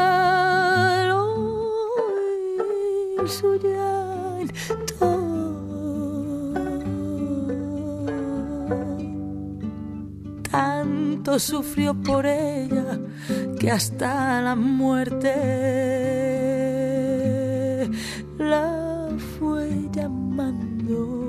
Hoy 3.19 3.27
su 3.27 3.57
sufrió 11.39 11.93
por 11.93 12.25
ella 12.25 12.99
que 13.59 13.71
hasta 13.71 14.41
la 14.41 14.55
muerte 14.55 15.33
la 18.37 19.07
fue 19.39 19.89
llamando. 19.91 21.23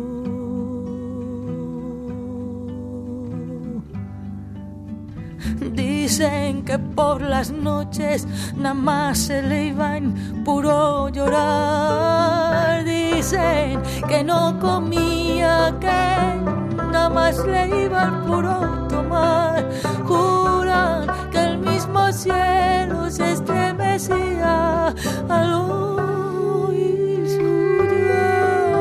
Dicen 5.72 6.64
que 6.64 6.78
por 6.78 7.22
las 7.22 7.50
noches 7.50 8.26
nada 8.56 8.74
más 8.74 9.18
se 9.18 9.42
le 9.42 9.66
iba 9.68 9.96
en 9.96 10.14
puro 10.44 11.08
llorar. 11.08 12.84
Dicen 12.84 13.80
que 14.08 14.22
no 14.22 14.58
comía, 14.60 15.74
que 15.80 15.86
nada 16.92 17.08
más 17.08 17.44
le 17.46 17.84
iba 17.84 18.02
al 18.02 18.24
puro 18.24 18.83
tomar. 18.94 19.64
Juran 20.08 21.06
que 21.30 21.40
el 21.48 21.58
mismo 21.58 22.12
cielo 22.12 23.10
se 23.10 23.32
estremecía 23.32 24.94
al 25.28 25.48
oír 25.54 27.22
su 27.34 27.50
llanto. 27.96 28.76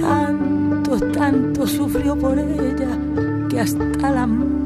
Tanto, 0.00 0.92
tanto 1.18 1.66
sufrió 1.66 2.16
por 2.16 2.38
ella 2.38 2.92
que 3.48 3.60
hasta 3.60 4.10
la 4.10 4.26
llamando. 4.26 4.57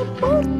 Juran 0.00 0.59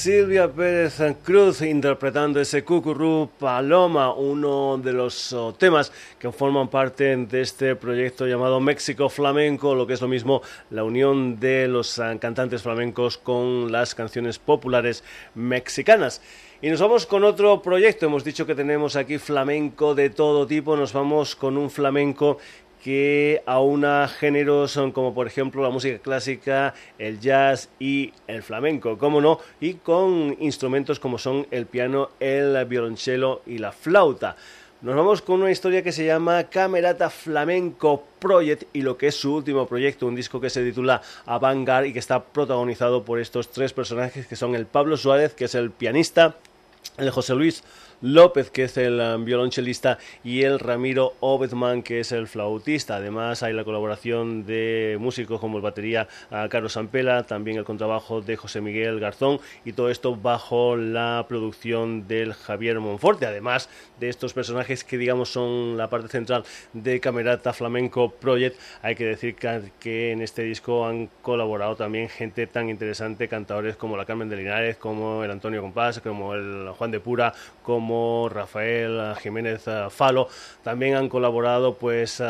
Silvia 0.00 0.50
Pérez 0.50 0.98
Cruz 1.22 1.60
interpretando 1.60 2.40
ese 2.40 2.64
Cucurú 2.64 3.28
Paloma, 3.38 4.14
uno 4.14 4.80
de 4.82 4.94
los 4.94 5.34
oh, 5.34 5.52
temas 5.52 5.92
que 6.18 6.32
forman 6.32 6.68
parte 6.68 7.14
de 7.14 7.42
este 7.42 7.76
proyecto 7.76 8.26
llamado 8.26 8.60
México 8.60 9.10
Flamenco, 9.10 9.74
lo 9.74 9.86
que 9.86 9.92
es 9.92 10.00
lo 10.00 10.08
mismo 10.08 10.40
la 10.70 10.84
unión 10.84 11.38
de 11.38 11.68
los 11.68 11.98
ah, 11.98 12.16
cantantes 12.18 12.62
flamencos 12.62 13.18
con 13.18 13.70
las 13.70 13.94
canciones 13.94 14.38
populares 14.38 15.04
mexicanas. 15.34 16.22
Y 16.62 16.70
nos 16.70 16.80
vamos 16.80 17.04
con 17.04 17.22
otro 17.24 17.60
proyecto. 17.60 18.06
Hemos 18.06 18.24
dicho 18.24 18.46
que 18.46 18.54
tenemos 18.54 18.96
aquí 18.96 19.18
flamenco 19.18 19.94
de 19.94 20.08
todo 20.08 20.46
tipo. 20.46 20.76
Nos 20.76 20.94
vamos 20.94 21.36
con 21.36 21.58
un 21.58 21.70
flamenco 21.70 22.38
que 22.82 23.42
aúna 23.46 24.08
géneros 24.08 24.78
como 24.92 25.14
por 25.14 25.26
ejemplo 25.26 25.62
la 25.62 25.70
música 25.70 25.98
clásica, 25.98 26.74
el 26.98 27.20
jazz 27.20 27.68
y 27.78 28.12
el 28.26 28.42
flamenco, 28.42 28.98
como 28.98 29.20
no, 29.20 29.38
y 29.60 29.74
con 29.74 30.36
instrumentos 30.40 30.98
como 30.98 31.18
son 31.18 31.46
el 31.50 31.66
piano, 31.66 32.10
el 32.20 32.64
violonchelo 32.64 33.42
y 33.46 33.58
la 33.58 33.72
flauta. 33.72 34.36
Nos 34.82 34.96
vamos 34.96 35.20
con 35.20 35.42
una 35.42 35.50
historia 35.50 35.82
que 35.82 35.92
se 35.92 36.06
llama 36.06 36.44
Camerata 36.44 37.10
Flamenco 37.10 38.02
Project 38.18 38.64
y 38.72 38.80
lo 38.80 38.96
que 38.96 39.08
es 39.08 39.14
su 39.14 39.34
último 39.34 39.66
proyecto, 39.66 40.06
un 40.06 40.14
disco 40.14 40.40
que 40.40 40.48
se 40.48 40.64
titula 40.64 41.02
Avantgarde 41.26 41.88
y 41.88 41.92
que 41.92 41.98
está 41.98 42.24
protagonizado 42.24 43.04
por 43.04 43.20
estos 43.20 43.50
tres 43.50 43.74
personajes 43.74 44.26
que 44.26 44.36
son 44.36 44.54
el 44.54 44.64
Pablo 44.64 44.96
Suárez, 44.96 45.34
que 45.34 45.44
es 45.44 45.54
el 45.54 45.70
pianista, 45.70 46.36
el 46.96 47.10
José 47.10 47.34
Luis 47.34 47.62
López, 48.00 48.50
que 48.50 48.64
es 48.64 48.76
el 48.76 49.00
um, 49.00 49.24
violonchelista, 49.24 49.98
y 50.24 50.42
el 50.42 50.58
Ramiro 50.58 51.14
Obedman, 51.20 51.82
que 51.82 52.00
es 52.00 52.12
el 52.12 52.26
flautista. 52.26 52.96
Además, 52.96 53.42
hay 53.42 53.52
la 53.52 53.64
colaboración 53.64 54.46
de 54.46 54.96
músicos 54.98 55.40
como 55.40 55.58
el 55.58 55.62
batería 55.62 56.08
uh, 56.30 56.48
Carlos 56.48 56.72
Sampela, 56.72 57.24
también 57.24 57.58
el 57.58 57.64
contrabajo 57.64 58.20
de 58.20 58.36
José 58.36 58.60
Miguel 58.60 59.00
Garzón, 59.00 59.40
y 59.64 59.72
todo 59.72 59.90
esto 59.90 60.16
bajo 60.16 60.76
la 60.76 61.26
producción 61.28 62.08
del 62.08 62.34
Javier 62.34 62.80
Monforte. 62.80 63.26
Además 63.26 63.68
de 63.98 64.08
estos 64.08 64.32
personajes 64.32 64.84
que, 64.84 64.96
digamos, 64.96 65.30
son 65.30 65.76
la 65.76 65.90
parte 65.90 66.08
central 66.08 66.44
de 66.72 67.00
Camerata 67.00 67.52
Flamenco 67.52 68.10
Project, 68.10 68.58
hay 68.82 68.94
que 68.94 69.04
decir 69.04 69.34
que, 69.34 70.12
en 70.12 70.22
este 70.22 70.42
disco 70.42 70.86
han 70.86 71.08
colaborado 71.22 71.76
también 71.76 72.08
gente 72.08 72.46
tan 72.46 72.70
interesante, 72.70 73.28
cantadores 73.28 73.76
como 73.76 73.96
la 73.96 74.04
Carmen 74.04 74.28
de 74.28 74.36
Linares, 74.36 74.76
como 74.76 75.24
el 75.24 75.30
Antonio 75.30 75.60
Compás, 75.60 76.00
como 76.00 76.34
el 76.34 76.70
Juan 76.76 76.90
de 76.90 77.00
Pura, 77.00 77.34
como 77.62 77.89
Rafael 78.28 79.14
Jiménez 79.16 79.66
eh, 79.66 79.86
Falo, 79.90 80.28
también 80.62 80.94
han 80.94 81.08
colaborado 81.08 81.74
pues 81.74 82.22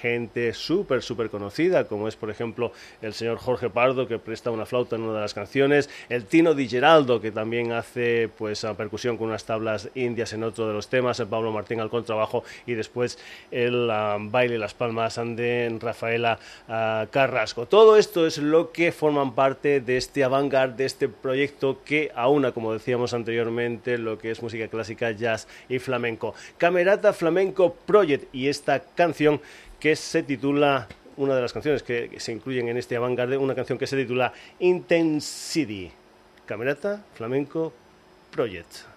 gente 0.00 0.52
súper, 0.54 1.02
súper 1.02 1.30
conocida, 1.30 1.84
como 1.84 2.08
es 2.08 2.16
por 2.16 2.30
ejemplo 2.30 2.72
el 3.02 3.12
señor 3.12 3.38
Jorge 3.38 3.70
Pardo, 3.70 4.08
que 4.08 4.18
presta 4.18 4.50
una 4.50 4.66
flauta 4.66 4.96
en 4.96 5.02
una 5.02 5.14
de 5.14 5.20
las 5.20 5.34
canciones, 5.34 5.90
el 6.08 6.24
Tino 6.24 6.54
Di 6.54 6.68
Geraldo, 6.68 7.20
que 7.20 7.30
también 7.30 7.72
hace 7.72 8.28
pues 8.36 8.66
percusión 8.76 9.16
con 9.16 9.28
unas 9.28 9.44
tablas 9.44 9.90
indias 9.94 10.32
en 10.32 10.42
otro 10.42 10.66
de 10.66 10.74
los 10.74 10.88
temas, 10.88 11.20
el 11.20 11.26
Pablo 11.26 11.52
Martín 11.52 11.80
al 11.80 11.90
contrabajo 11.90 12.44
y 12.66 12.74
después 12.74 13.18
el 13.50 13.90
baile 14.30 14.58
Las 14.58 14.74
Palmas 14.74 15.16
de 15.16 15.76
Rafaela 15.80 16.38
Carrasco. 17.10 17.66
Todo 17.66 17.96
esto 17.96 18.26
es 18.26 18.38
lo 18.38 18.72
que 18.72 18.92
forman 18.92 19.34
parte 19.34 19.80
de 19.80 19.96
este 19.96 20.24
avant 20.24 20.46
de 20.46 20.84
este 20.84 21.08
proyecto 21.08 21.80
que 21.84 22.10
aúna, 22.14 22.52
como 22.52 22.72
decíamos 22.72 23.12
anteriormente, 23.14 23.98
lo 23.98 24.18
que 24.18 24.30
es 24.30 24.42
música 24.42 24.55
clásica, 24.68 25.10
jazz 25.12 25.46
y 25.68 25.78
flamenco. 25.78 26.34
Camerata 26.58 27.12
Flamenco 27.12 27.74
Project 27.74 28.34
y 28.34 28.48
esta 28.48 28.80
canción 28.80 29.40
que 29.78 29.94
se 29.96 30.22
titula 30.22 30.88
una 31.16 31.34
de 31.34 31.42
las 31.42 31.52
canciones 31.52 31.82
que, 31.82 32.10
se 32.18 32.32
incluyen 32.32 32.68
en 32.68 32.76
este 32.76 32.96
avant 32.96 33.18
una 33.18 33.54
canción 33.54 33.78
que 33.78 33.86
se 33.86 33.96
titula 33.96 34.32
Intensity. 34.58 35.90
Camerata 36.46 37.04
Flamenco 37.14 37.72
Project. 38.30 38.95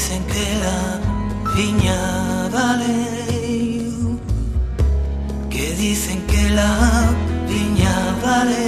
dicen 0.00 0.24
que 0.32 0.46
la 0.64 0.98
viña 1.54 2.48
vale, 2.50 2.96
que 5.50 5.74
dicen 5.74 6.22
que 6.26 6.48
la 6.48 6.72
viña 7.46 7.94
vale. 8.24 8.64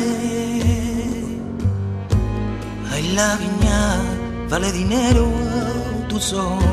Ay, 2.93 3.05
la 3.15 3.37
viña 3.37 3.81
vale 4.51 4.71
dinero, 4.73 5.27
tus 6.11 6.35
ojos 6.35 6.65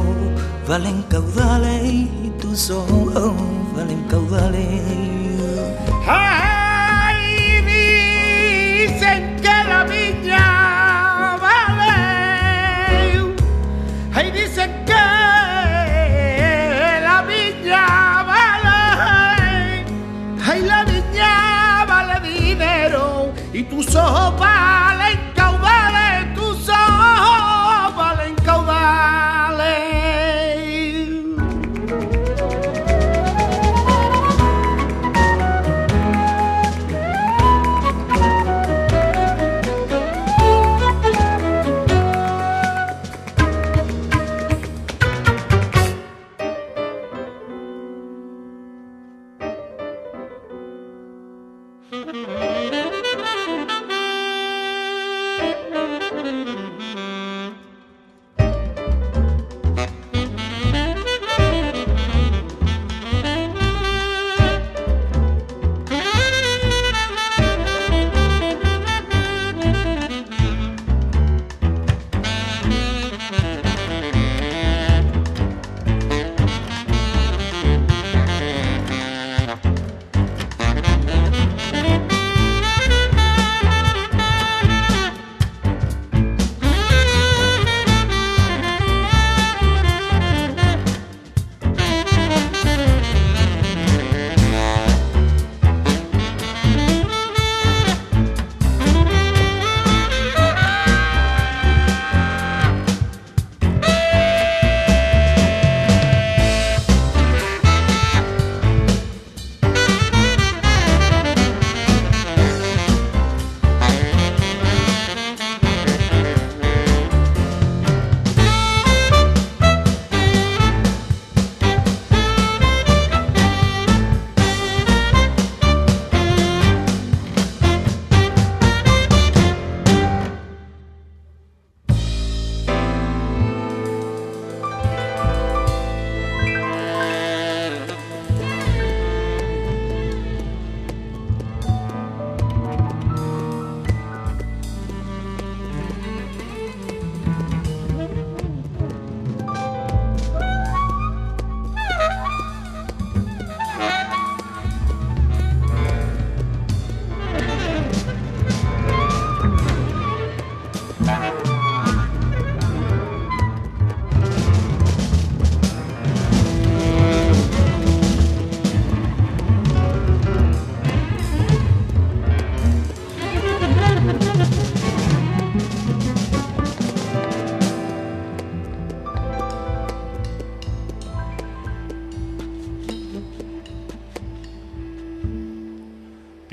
valen 0.67 1.03
caudales 1.03 2.09
y 2.25 2.29
tus 2.41 2.69
ojos 2.69 3.33
valen 3.77 4.03
caudales. 4.09 4.81
¡Ay! 6.05 6.48
sua 23.99 24.07
roupa 24.07 24.78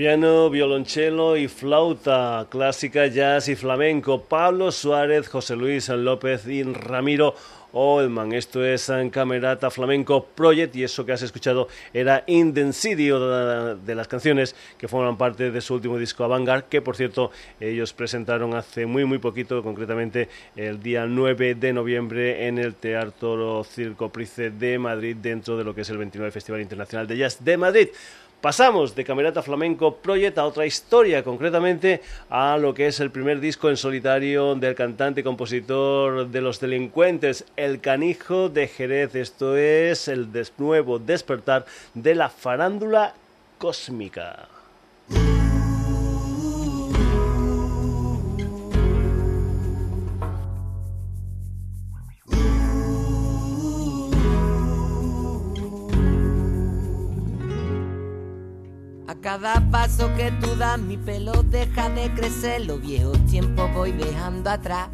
Piano, 0.07 0.49
violonchelo 0.51 1.37
y 1.37 1.49
flauta, 1.49 2.47
clásica, 2.49 3.09
jazz 3.09 3.49
y 3.49 3.57
flamenco. 3.57 4.23
Pablo 4.23 4.71
Suárez, 4.71 5.27
José 5.27 5.57
Luis 5.57 5.89
López 5.89 6.47
y 6.47 6.63
Ramiro 6.63 7.35
Oldman. 7.73 8.33
Esto 8.33 8.65
es 8.65 8.89
Camerata 9.11 9.69
Flamenco 9.69 10.25
Project 10.25 10.77
y 10.77 10.85
eso 10.85 11.05
que 11.05 11.11
has 11.11 11.23
escuchado 11.23 11.67
era 11.93 12.23
Indensidio 12.29 13.75
de 13.75 13.95
las 13.97 14.07
canciones 14.07 14.55
que 14.79 14.87
forman 14.87 15.19
parte 15.19 15.51
de 15.51 15.61
su 15.61 15.75
último 15.75 15.99
disco 15.99 16.23
Avantgarde, 16.23 16.67
que 16.71 16.81
por 16.81 16.95
cierto 16.95 17.33
ellos 17.59 17.93
presentaron 17.93 18.55
hace 18.55 18.87
muy 18.87 19.05
muy 19.05 19.19
poquito, 19.19 19.61
concretamente 19.65 20.29
el 20.55 20.81
día 20.81 21.07
9 21.07 21.57
de 21.57 21.73
noviembre 21.73 22.47
en 22.47 22.59
el 22.59 22.77
Teatro 22.77 23.65
Circo 23.65 24.11
Price 24.11 24.51
de 24.51 24.79
Madrid 24.79 25.17
dentro 25.21 25.57
de 25.59 25.65
lo 25.65 25.75
que 25.75 25.81
es 25.81 25.91
el 25.91 25.99
29 25.99 26.31
Festival 26.31 26.61
Internacional 26.61 27.09
de 27.09 27.17
Jazz 27.17 27.45
de 27.45 27.57
Madrid. 27.57 27.89
Pasamos 28.41 28.95
de 28.95 29.03
Camerata 29.03 29.43
Flamenco 29.43 29.97
Project 29.97 30.37
a 30.39 30.45
otra 30.45 30.67
historia, 30.67 31.25
concretamente 31.25 32.03
a 32.29 32.59
lo 32.59 32.75
que 32.75 32.87
es 32.87 33.01
el 33.01 33.11
primer 33.11 33.41
disco 33.41 33.71
en 33.71 33.79
solitario 33.79 34.55
del 34.55 34.75
cantante 34.75 35.23
y 35.23 35.25
compositor 35.25 36.29
de 36.29 36.41
Los 36.43 36.61
Delincuentes, 36.61 37.47
El 37.57 37.81
Canijo 37.81 38.51
de 38.51 38.69
Jerez. 38.69 39.15
Esto 39.15 39.57
es 39.57 40.07
el 40.07 40.29
nuevo 40.59 40.99
despertar 40.99 41.65
de 41.95 42.15
la 42.15 42.29
farándula 42.29 43.15
cósmica. 43.59 44.49
Cada 59.39 59.61
paso 59.71 60.09
que 60.17 60.31
tú 60.41 60.57
das, 60.57 60.79
mi 60.79 60.97
pelo 60.97 61.43
deja 61.43 61.91
de 61.91 62.11
crecer, 62.15 62.65
los 62.65 62.81
viejos 62.81 63.19
tiempos 63.27 63.71
voy 63.75 63.93
dejando 63.93 64.49
atrás. 64.49 64.89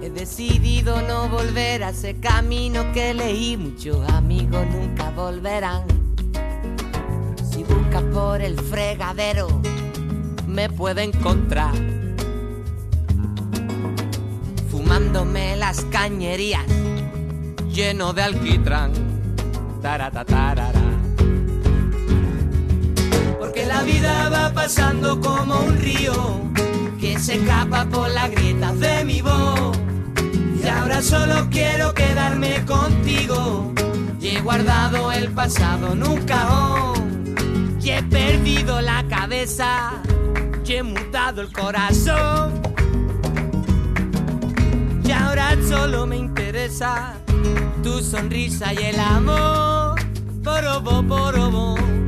He 0.00 0.08
decidido 0.08 1.02
no 1.02 1.28
volver 1.28 1.84
a 1.84 1.90
ese 1.90 2.18
camino 2.20 2.90
que 2.92 3.12
leí, 3.12 3.58
muchos 3.58 4.08
amigos 4.12 4.64
nunca 4.66 5.10
volverán. 5.10 5.82
Si 7.50 7.64
buscas 7.64 8.02
por 8.14 8.40
el 8.40 8.58
fregadero, 8.58 9.60
me 10.46 10.70
puedo 10.70 11.00
encontrar. 11.00 11.74
Fumándome 14.70 15.56
las 15.56 15.82
cañerías, 15.86 16.64
lleno 17.68 18.14
de 18.14 18.22
alquitrán. 18.22 18.92
Taratatarara 19.82 20.81
porque 23.62 23.66
la 23.66 23.82
vida 23.82 24.28
va 24.28 24.52
pasando 24.52 25.20
como 25.20 25.60
un 25.60 25.78
río 25.78 26.40
que 26.98 27.18
se 27.18 27.36
escapa 27.36 27.84
por 27.86 28.10
la 28.10 28.28
grieta 28.28 28.72
de 28.74 29.04
mi 29.04 29.20
voz. 29.20 29.76
Y 30.62 30.66
ahora 30.68 31.02
solo 31.02 31.48
quiero 31.50 31.92
quedarme 31.92 32.64
contigo. 32.64 33.72
Y 34.20 34.28
he 34.28 34.40
guardado 34.40 35.12
el 35.12 35.30
pasado 35.30 35.92
en 35.92 36.06
un 36.06 36.22
cajón. 36.22 37.34
Y 37.80 37.90
he 37.90 38.02
perdido 38.02 38.80
la 38.80 39.04
cabeza. 39.08 40.02
Y 40.64 40.72
he 40.74 40.82
mutado 40.82 41.42
el 41.42 41.52
corazón. 41.52 42.62
Y 45.04 45.10
ahora 45.10 45.56
solo 45.68 46.06
me 46.06 46.16
interesa 46.16 47.14
tu 47.82 48.00
sonrisa 48.00 48.72
y 48.72 48.78
el 48.78 49.00
amor. 49.00 50.00
Porobo, 50.42 51.02
porobo. 51.02 52.01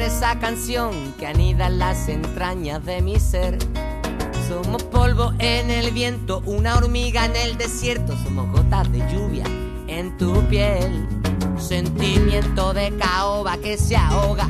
Esa 0.00 0.38
canción 0.38 1.14
que 1.18 1.26
anida 1.26 1.68
en 1.68 1.78
las 1.78 2.08
entrañas 2.08 2.84
de 2.84 3.00
mi 3.00 3.18
ser. 3.18 3.58
Somos 4.48 4.82
polvo 4.84 5.32
en 5.38 5.70
el 5.70 5.92
viento, 5.92 6.42
una 6.44 6.76
hormiga 6.76 7.24
en 7.24 7.34
el 7.36 7.56
desierto, 7.56 8.14
somos 8.22 8.50
gotas 8.52 8.90
de 8.92 8.98
lluvia 9.10 9.44
en 9.86 10.16
tu 10.18 10.42
piel. 10.48 11.08
Sentimiento 11.58 12.74
de 12.74 12.94
caoba 12.96 13.56
que 13.56 13.78
se 13.78 13.96
ahoga 13.96 14.48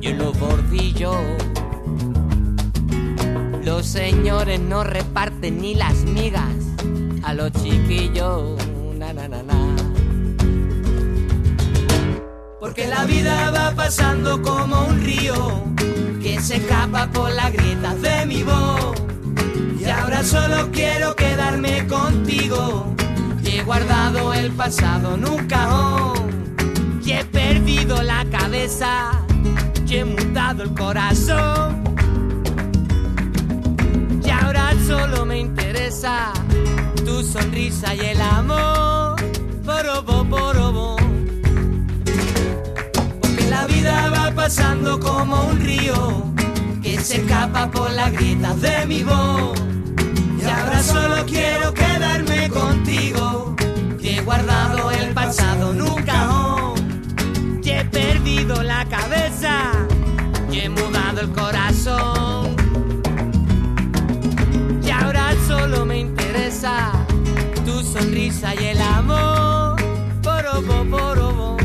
y 0.00 0.08
en 0.08 0.18
los 0.18 0.38
bordillos. 0.38 1.16
Los 3.64 3.86
señores 3.86 4.60
no 4.60 4.82
reparten 4.82 5.60
ni 5.60 5.74
las 5.74 6.04
migas 6.04 6.54
a 7.22 7.34
los 7.34 7.52
chiquillos. 7.52 8.73
Porque 12.74 12.88
la 12.88 13.04
vida 13.04 13.52
va 13.52 13.70
pasando 13.70 14.42
como 14.42 14.86
un 14.86 15.00
río 15.00 15.62
que 16.20 16.40
se 16.40 16.56
escapa 16.56 17.06
por 17.06 17.30
la 17.32 17.48
grieta 17.48 17.94
de 17.94 18.26
mi 18.26 18.42
voz. 18.42 18.96
Y 19.78 19.84
ahora 19.84 20.24
solo 20.24 20.72
quiero 20.72 21.14
quedarme 21.14 21.86
contigo. 21.86 22.92
Y 23.44 23.58
he 23.58 23.62
guardado 23.62 24.34
el 24.34 24.50
pasado 24.50 25.14
en 25.14 25.24
un 25.24 25.46
cajón. 25.46 27.00
Y 27.04 27.12
he 27.12 27.24
perdido 27.24 28.02
la 28.02 28.24
cabeza. 28.24 29.24
Y 29.86 29.94
he 29.94 30.04
mutado 30.04 30.64
el 30.64 30.74
corazón. 30.74 31.84
Y 34.24 34.30
ahora 34.30 34.72
solo 34.84 35.24
me 35.24 35.38
interesa 35.38 36.32
tu 37.04 37.22
sonrisa 37.22 37.94
y 37.94 38.00
el 38.00 38.20
amor. 38.20 39.14
Porobo, 39.64 40.24
porobo 40.24 41.03
vida 43.84 44.08
va 44.08 44.30
pasando 44.30 44.98
como 44.98 45.44
un 45.44 45.60
río 45.60 46.32
que 46.82 46.98
se 47.00 47.16
escapa 47.20 47.70
por 47.70 47.90
la 47.90 48.08
grieta 48.08 48.54
de 48.54 48.86
mi 48.86 49.02
voz. 49.02 49.60
Y 50.40 50.44
ahora 50.44 50.82
solo 50.82 51.16
quiero 51.26 51.74
quedarme 51.74 52.48
contigo. 52.48 53.54
Y 54.00 54.08
he 54.08 54.20
guardado 54.22 54.90
el 54.90 55.12
pasado 55.12 55.72
en 55.72 55.82
un 55.82 56.02
cajón. 56.02 57.60
Y 57.62 57.70
he 57.70 57.84
perdido 57.84 58.62
la 58.62 58.86
cabeza. 58.86 59.72
Y 60.50 60.60
he 60.60 60.68
mudado 60.70 61.20
el 61.20 61.30
corazón. 61.32 62.56
Y 64.82 64.90
ahora 64.90 65.34
solo 65.46 65.84
me 65.84 65.98
interesa 65.98 66.92
tu 67.66 67.82
sonrisa 67.82 68.54
y 68.54 68.64
el 68.64 68.80
amor. 68.80 69.76
Porobo, 70.22 70.84
porobo. 70.90 71.63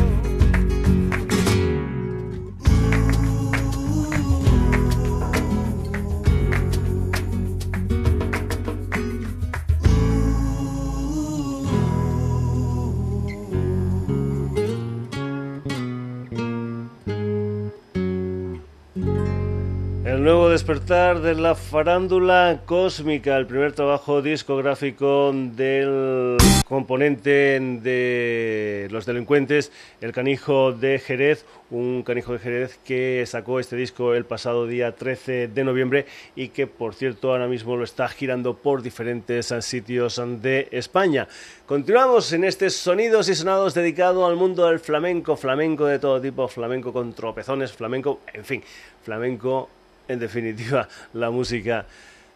Nuevo 20.29 20.49
despertar 20.49 21.21
de 21.21 21.33
la 21.33 21.55
farándula 21.55 22.61
cósmica, 22.65 23.35
el 23.35 23.47
primer 23.47 23.73
trabajo 23.73 24.21
discográfico 24.21 25.31
del 25.33 26.37
componente 26.65 27.59
de 27.59 28.87
Los 28.91 29.05
Delincuentes, 29.05 29.71
el 30.01 30.11
canijo 30.11 30.71
de 30.71 30.99
Jerez, 30.99 31.45
un 31.71 32.03
canijo 32.03 32.33
de 32.33 32.39
Jerez 32.39 32.79
que 32.85 33.23
sacó 33.25 33.59
este 33.59 33.75
disco 33.75 34.13
el 34.13 34.25
pasado 34.25 34.67
día 34.67 34.95
13 34.95 35.47
de 35.47 35.63
noviembre 35.63 36.05
y 36.35 36.49
que 36.49 36.67
por 36.67 36.93
cierto 36.93 37.31
ahora 37.31 37.47
mismo 37.47 37.75
lo 37.75 37.83
está 37.83 38.07
girando 38.07 38.55
por 38.55 38.81
diferentes 38.81 39.53
sitios 39.61 40.21
de 40.41 40.67
España. 40.71 41.27
Continuamos 41.65 42.31
en 42.33 42.43
este 42.43 42.69
Sonidos 42.69 43.29
y 43.29 43.35
Sonados 43.35 43.73
dedicado 43.73 44.27
al 44.27 44.35
mundo 44.35 44.67
del 44.67 44.79
flamenco, 44.79 45.35
flamenco 45.35 45.85
de 45.85 45.97
todo 45.97 46.21
tipo, 46.21 46.47
flamenco 46.47 46.93
con 46.93 47.13
tropezones, 47.13 47.71
flamenco, 47.73 48.19
en 48.33 48.45
fin, 48.45 48.63
flamenco 49.03 49.69
en 50.09 50.19
definitiva, 50.19 50.89
la 51.13 51.29
música 51.29 51.85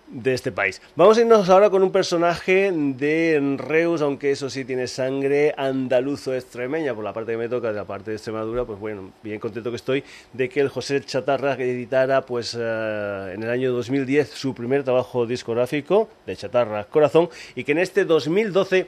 de 0.08 0.34
este 0.34 0.52
país. 0.52 0.82
Vamos 0.96 1.18
a 1.18 1.22
irnos 1.22 1.50
ahora 1.50 1.70
con 1.70 1.82
un 1.82 1.92
personaje 1.92 2.72
de 2.72 3.56
Reus, 3.58 4.02
aunque 4.02 4.32
eso 4.32 4.50
sí 4.50 4.64
tiene 4.64 4.88
sangre 4.88 5.54
andaluzo 5.58 6.36
extremeña, 6.36 6.94
por 6.94 7.04
la 7.04 7.14
parte 7.14 7.32
que 7.32 7.38
me 7.38 7.50
toca, 7.50 7.70
de 7.70 7.76
la 7.76 7.86
parte 7.86 8.12
de 8.12 8.18
Extremadura, 8.18 8.66
pues 8.66 8.80
bueno, 8.80 9.12
bien 9.24 9.40
contento 9.40 9.70
que 9.72 9.78
estoy 9.78 10.04
de 10.34 10.50
que 10.50 10.60
el 10.60 10.70
José 10.70 11.02
Chatarra 11.02 11.54
editara 11.54 12.22
pues 12.26 12.56
eh, 12.60 13.32
en 13.34 13.44
el 13.44 13.50
año 13.50 13.72
2010 13.72 14.30
su 14.30 14.54
primer 14.54 14.84
trabajo 14.84 15.26
discográfico 15.26 16.10
de 16.26 16.36
Chatarra 16.36 16.84
Corazón 16.86 17.30
y 17.56 17.64
que 17.64 17.72
en 17.72 17.80
este 17.80 18.06
2012 18.06 18.88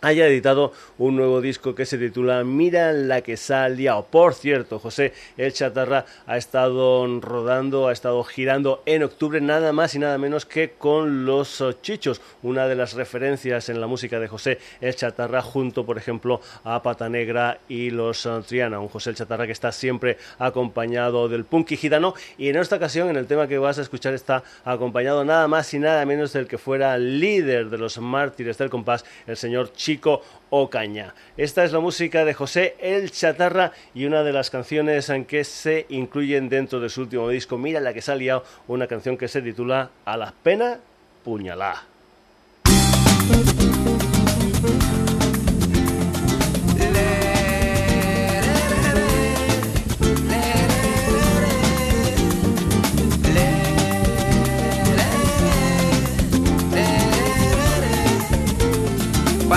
haya 0.00 0.26
editado 0.26 0.72
un 0.98 1.16
nuevo 1.16 1.40
disco 1.40 1.74
que 1.74 1.86
se 1.86 1.98
titula 1.98 2.44
Mira 2.44 2.92
la 2.92 3.22
que 3.22 3.36
salía. 3.36 4.00
Por 4.00 4.34
cierto, 4.34 4.78
José 4.78 5.12
El 5.36 5.52
Chatarra 5.52 6.04
ha 6.26 6.36
estado 6.36 7.06
rodando, 7.20 7.88
ha 7.88 7.92
estado 7.92 8.22
girando 8.24 8.82
en 8.86 9.02
octubre 9.02 9.40
nada 9.40 9.72
más 9.72 9.94
y 9.94 9.98
nada 9.98 10.18
menos 10.18 10.46
que 10.46 10.70
con 10.70 11.24
Los 11.24 11.62
Chichos, 11.82 12.20
una 12.42 12.68
de 12.68 12.74
las 12.74 12.94
referencias 12.94 13.68
en 13.68 13.80
la 13.80 13.86
música 13.86 14.20
de 14.20 14.28
José 14.28 14.58
El 14.80 14.94
Chatarra 14.94 15.42
junto, 15.42 15.84
por 15.84 15.98
ejemplo, 15.98 16.40
a 16.64 16.82
Pata 16.82 17.08
Negra 17.08 17.60
y 17.68 17.90
Los 17.90 18.28
Triana. 18.46 18.80
Un 18.80 18.88
José 18.88 19.10
El 19.10 19.16
Chatarra 19.16 19.46
que 19.46 19.52
está 19.52 19.72
siempre 19.72 20.18
acompañado 20.38 21.28
del 21.28 21.44
punky 21.44 21.76
gitano 21.76 22.14
y 22.36 22.48
en 22.48 22.56
esta 22.56 22.76
ocasión 22.76 23.08
en 23.08 23.16
el 23.16 23.26
tema 23.26 23.48
que 23.48 23.58
vas 23.58 23.78
a 23.78 23.82
escuchar 23.82 24.14
está 24.14 24.42
acompañado 24.64 25.24
nada 25.24 25.48
más 25.48 25.72
y 25.74 25.78
nada 25.78 26.04
menos 26.04 26.32
del 26.32 26.46
que 26.46 26.58
fuera 26.58 26.96
líder 26.98 27.70
de 27.70 27.78
los 27.78 27.98
mártires 27.98 28.58
del 28.58 28.70
compás, 28.70 29.04
el 29.26 29.36
señor 29.36 29.72
Chico 29.78 30.22
Ocaña. 30.50 31.14
Esta 31.38 31.64
es 31.64 31.72
la 31.72 31.80
música 31.80 32.26
de 32.26 32.34
José 32.34 32.76
El 32.80 33.10
Chatarra 33.10 33.72
y 33.94 34.04
una 34.04 34.22
de 34.22 34.34
las 34.34 34.50
canciones 34.50 35.08
en 35.08 35.24
que 35.24 35.44
se 35.44 35.86
incluyen 35.88 36.50
dentro 36.50 36.80
de 36.80 36.90
su 36.90 37.02
último 37.02 37.28
disco. 37.30 37.56
Mira 37.56 37.80
la 37.80 37.94
que 37.94 38.02
salía 38.02 38.42
una 38.66 38.86
canción 38.86 39.16
que 39.16 39.28
se 39.28 39.40
titula 39.40 39.90
A 40.04 40.16
la 40.18 40.34
pena 40.42 40.78
puñalá. 41.24 41.84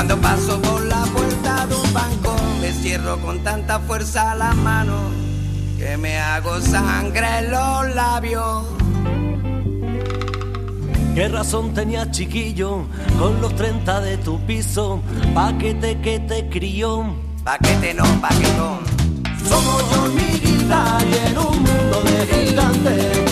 Cuando 0.01 0.19
paso 0.19 0.59
por 0.63 0.83
la 0.85 1.03
puerta 1.13 1.67
de 1.67 1.75
un 1.75 1.93
banco, 1.93 2.35
me 2.59 2.71
cierro 2.71 3.19
con 3.19 3.43
tanta 3.43 3.79
fuerza 3.81 4.33
la 4.33 4.51
mano 4.51 4.95
que 5.77 5.95
me 5.95 6.17
hago 6.17 6.59
sangre 6.59 7.27
en 7.37 7.51
los 7.51 7.93
labios. 7.93 8.63
¿Qué 11.13 11.27
razón 11.27 11.75
tenía 11.75 12.09
chiquillo 12.09 12.87
con 13.19 13.39
los 13.41 13.55
30 13.55 14.01
de 14.01 14.17
tu 14.17 14.43
piso? 14.47 15.03
Paquete 15.35 16.01
que 16.01 16.17
te 16.17 16.49
crió. 16.49 17.05
Paquete 17.43 17.93
no, 17.93 18.05
paquetón. 18.19 18.79
Somos 19.47 19.83
hormiguitas 19.99 21.03
y 21.03 21.29
en 21.29 21.37
un 21.37 21.57
mundo 21.57 22.01
de 22.05 22.47
gigantes. 22.47 23.30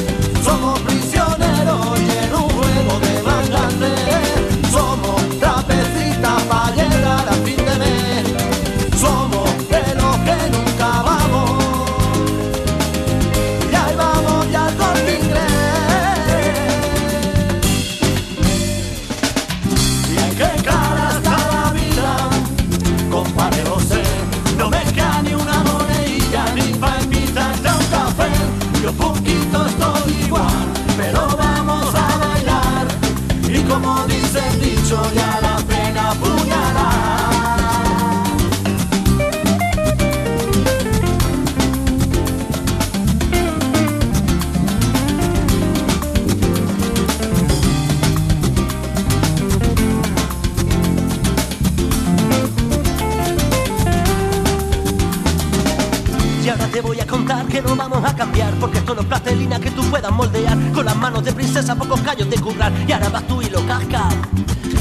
Que 57.62 57.68
no 57.68 57.76
vamos 57.76 58.04
a 58.04 58.16
cambiar 58.16 58.54
Porque 58.56 58.82
no 58.82 59.02
es 59.02 59.06
plastelina 59.06 59.60
que 59.60 59.72
tú 59.72 59.84
puedas 59.90 60.12
moldear. 60.12 60.58
Con 60.74 60.86
las 60.86 60.96
manos 60.96 61.24
de 61.24 61.34
princesa, 61.34 61.76
pocos 61.76 62.00
callos 62.02 62.30
de 62.30 62.38
currar. 62.38 62.72
Y 62.88 62.92
ahora 62.92 63.10
vas 63.10 63.28
tú 63.28 63.42
y 63.42 63.50
lo 63.50 63.66
cascas. 63.66 64.14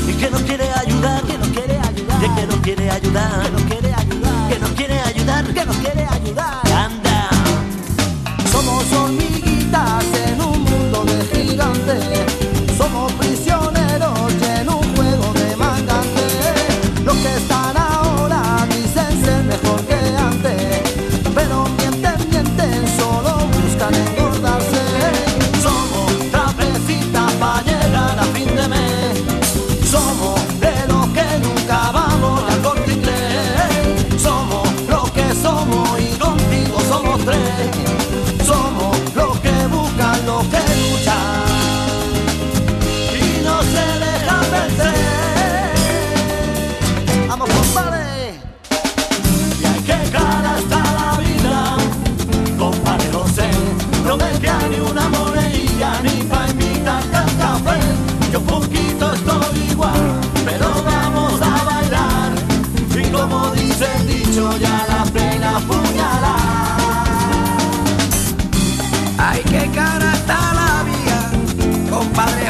Y 0.06 0.12
que 0.12 0.30
nos 0.30 0.42
quiere 0.42 0.70
ayudar 0.72 1.22
Que 1.22 1.38
nos 1.38 1.48
quiere 1.48 1.78
ayudar. 1.78 2.34
Que 2.34 2.46
nos 2.46 2.56
quiere 2.56 2.90
ayudar 2.90 3.42
Que 3.42 3.50
nos 3.50 3.62
quiere 3.62 3.94
ayudar. 3.94 4.48
Que 4.48 4.58
nos 4.58 4.70
quiere 4.70 5.00
ayudar 5.00 5.44
Que 5.46 5.64
nos 5.64 5.76
quiere 5.76 6.06
ayudar. 6.06 6.72
Anda. 6.72 7.28
Somos 8.50 8.92
hormiguitas 8.92 9.37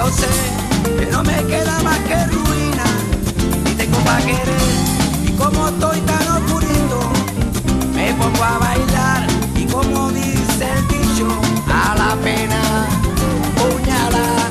José, 0.08 0.26
que 0.98 1.06
no 1.06 1.22
me 1.22 1.36
queda 1.44 1.82
más 1.82 1.98
que 2.08 2.16
ruina. 2.32 2.84
Y 3.70 3.74
tengo 3.74 3.98
pa' 3.98 4.18
querer, 4.18 4.72
y 5.26 5.32
como 5.32 5.68
estoy 5.68 6.00
tan 6.00 6.28
oscurito, 6.28 7.12
me 7.94 8.14
pongo 8.14 8.42
a 8.42 8.58
bailar. 8.58 9.26
Y 9.54 9.66
como 9.66 10.10
dice 10.12 10.66
el 10.76 10.88
dicho, 10.88 11.28
a 11.70 11.94
la 11.94 12.16
pena, 12.24 12.88
puñalada. 13.58 14.48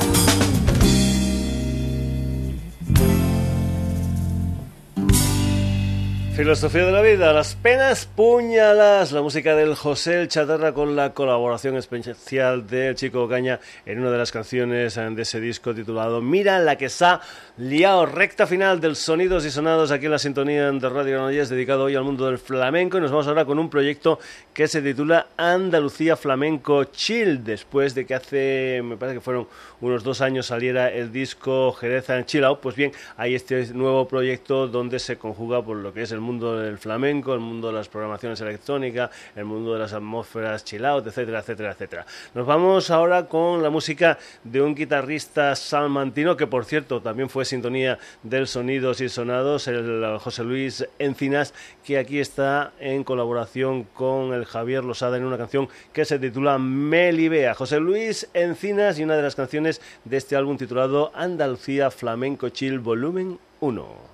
Filosofía 6.36 6.84
de 6.86 6.92
la 6.92 7.02
vida, 7.02 7.32
las 7.32 7.56
penas 7.56 8.07
puñalas, 8.18 9.12
la 9.12 9.22
música 9.22 9.54
del 9.54 9.76
José 9.76 10.22
El 10.22 10.26
Chatarra 10.26 10.74
con 10.74 10.96
la 10.96 11.14
colaboración 11.14 11.76
especial 11.76 12.66
del 12.66 12.96
Chico 12.96 13.28
Caña 13.28 13.60
en 13.86 14.00
una 14.00 14.10
de 14.10 14.18
las 14.18 14.32
canciones 14.32 14.96
de 14.96 15.22
ese 15.22 15.40
disco 15.40 15.72
titulado 15.72 16.20
Mira 16.20 16.58
la 16.58 16.74
que 16.74 16.88
ha 16.98 17.20
liado, 17.58 18.06
recta 18.06 18.48
final 18.48 18.80
del 18.80 18.96
Sonidos 18.96 19.44
y 19.44 19.52
Sonados 19.52 19.92
aquí 19.92 20.06
en 20.06 20.10
la 20.10 20.18
sintonía 20.18 20.72
de 20.72 20.88
Radio 20.88 21.12
Granollers 21.12 21.48
dedicado 21.48 21.84
hoy 21.84 21.94
al 21.94 22.02
mundo 22.02 22.26
del 22.26 22.38
flamenco. 22.38 22.98
Y 22.98 23.00
nos 23.02 23.12
vamos 23.12 23.28
ahora 23.28 23.44
con 23.44 23.60
un 23.60 23.70
proyecto 23.70 24.18
que 24.52 24.66
se 24.66 24.82
titula 24.82 25.28
Andalucía 25.36 26.16
Flamenco 26.16 26.82
Chill, 26.84 27.44
después 27.44 27.94
de 27.94 28.04
que 28.04 28.16
hace, 28.16 28.80
me 28.82 28.96
parece 28.96 29.18
que 29.18 29.20
fueron 29.20 29.46
unos 29.80 30.02
dos 30.02 30.20
años 30.22 30.46
saliera 30.46 30.90
el 30.90 31.12
disco 31.12 31.72
Jerez 31.72 32.10
en 32.10 32.26
pues 32.60 32.74
bien, 32.74 32.90
hay 33.16 33.36
este 33.36 33.72
nuevo 33.74 34.08
proyecto 34.08 34.66
donde 34.66 34.98
se 34.98 35.16
conjuga 35.18 35.62
por 35.64 35.76
lo 35.76 35.92
que 35.92 36.02
es 36.02 36.10
el 36.10 36.20
mundo 36.20 36.58
del 36.58 36.78
flamenco, 36.78 37.32
el 37.32 37.40
mundo 37.40 37.68
de 37.68 37.74
las 37.74 37.88
programaciones 38.08 39.10
el 39.36 39.44
mundo 39.44 39.74
de 39.74 39.80
las 39.80 39.92
atmósferas 39.92 40.64
chill 40.64 40.84
out, 40.84 41.06
etcétera, 41.06 41.40
etcétera, 41.40 41.72
etcétera. 41.72 42.06
Nos 42.34 42.46
vamos 42.46 42.90
ahora 42.90 43.26
con 43.26 43.62
la 43.62 43.70
música 43.70 44.18
de 44.44 44.62
un 44.62 44.74
guitarrista 44.74 45.54
salmantino 45.54 46.36
que, 46.36 46.46
por 46.46 46.64
cierto, 46.64 47.00
también 47.02 47.28
fue 47.28 47.44
sintonía 47.44 47.98
del 48.22 48.46
Sonidos 48.46 49.00
y 49.00 49.08
Sonados, 49.08 49.68
el 49.68 50.18
José 50.20 50.44
Luis 50.44 50.86
Encinas, 50.98 51.52
que 51.84 51.98
aquí 51.98 52.18
está 52.18 52.72
en 52.80 53.04
colaboración 53.04 53.84
con 53.84 54.32
el 54.32 54.44
Javier 54.44 54.84
Losada 54.84 55.16
en 55.16 55.24
una 55.24 55.38
canción 55.38 55.68
que 55.92 56.04
se 56.04 56.18
titula 56.18 56.58
Melibea. 56.58 57.54
José 57.54 57.80
Luis 57.80 58.28
Encinas 58.34 58.98
y 58.98 59.04
una 59.04 59.16
de 59.16 59.22
las 59.22 59.36
canciones 59.36 59.80
de 60.04 60.16
este 60.16 60.36
álbum 60.36 60.56
titulado 60.56 61.12
Andalucía 61.14 61.90
Flamenco 61.90 62.48
Chill 62.48 62.78
Volumen 62.78 63.38
1. 63.60 64.07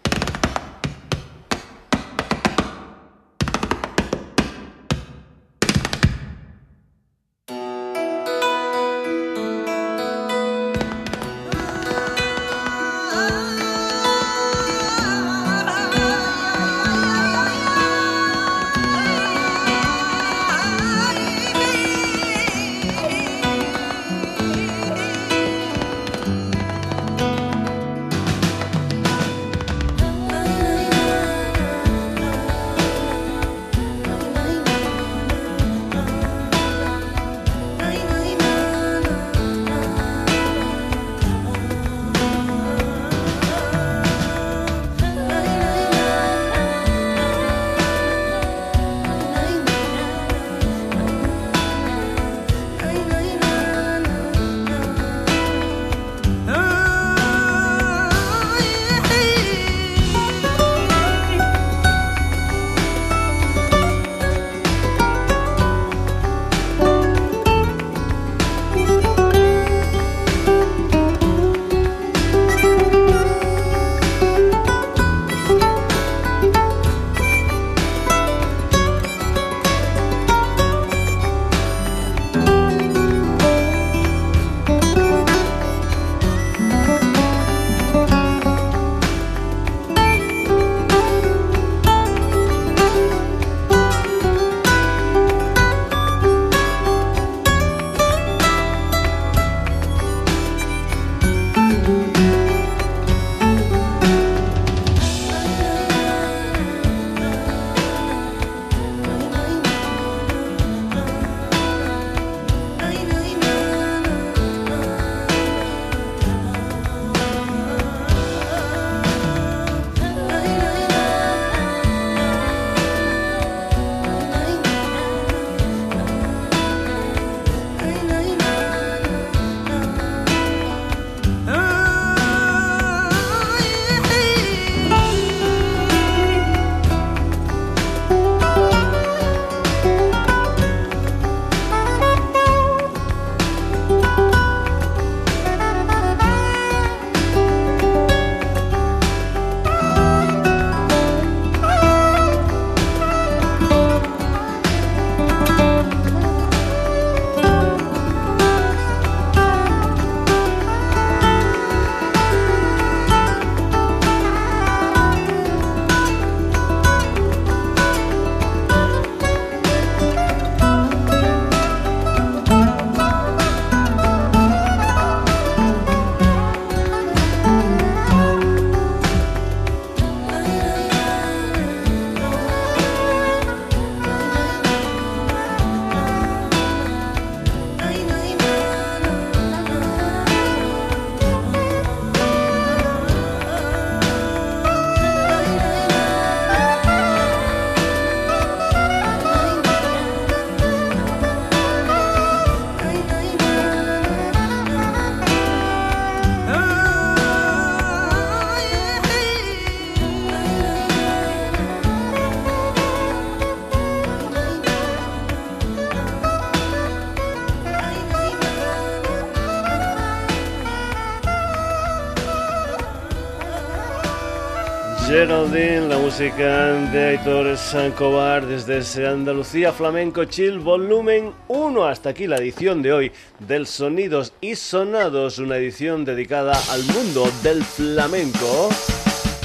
Música 226.11 226.73
de 226.91 227.05
Aitor 227.11 227.57
Sancobar 227.57 228.45
desde 228.45 229.07
Andalucía 229.07 229.73
Flamenco 229.73 230.25
Chill 230.25 230.59
Volumen 230.59 231.33
1. 231.47 231.85
Hasta 231.85 232.11
aquí 232.11 232.27
la 232.27 232.39
edición 232.39 232.83
de 232.83 232.93
hoy 232.93 233.13
del 233.39 233.65
Sonidos 233.65 234.33
y 234.41 234.57
Sonados, 234.57 235.39
una 235.39 235.57
edición 235.57 236.05
dedicada 236.05 236.61
al 236.73 236.83
mundo 236.87 237.31
del 237.45 237.63
flamenco. 237.63 238.71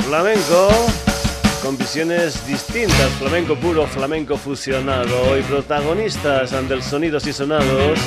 Flamenco 0.07 0.69
con 1.61 1.77
visiones 1.77 2.47
distintas, 2.47 3.11
flamenco 3.19 3.55
puro, 3.55 3.85
flamenco 3.85 4.35
fusionado 4.35 5.37
y 5.37 5.43
protagonistas 5.43 6.49
del 6.67 6.81
Sonidos 6.81 7.27
y 7.27 7.33
Sonados, 7.33 7.99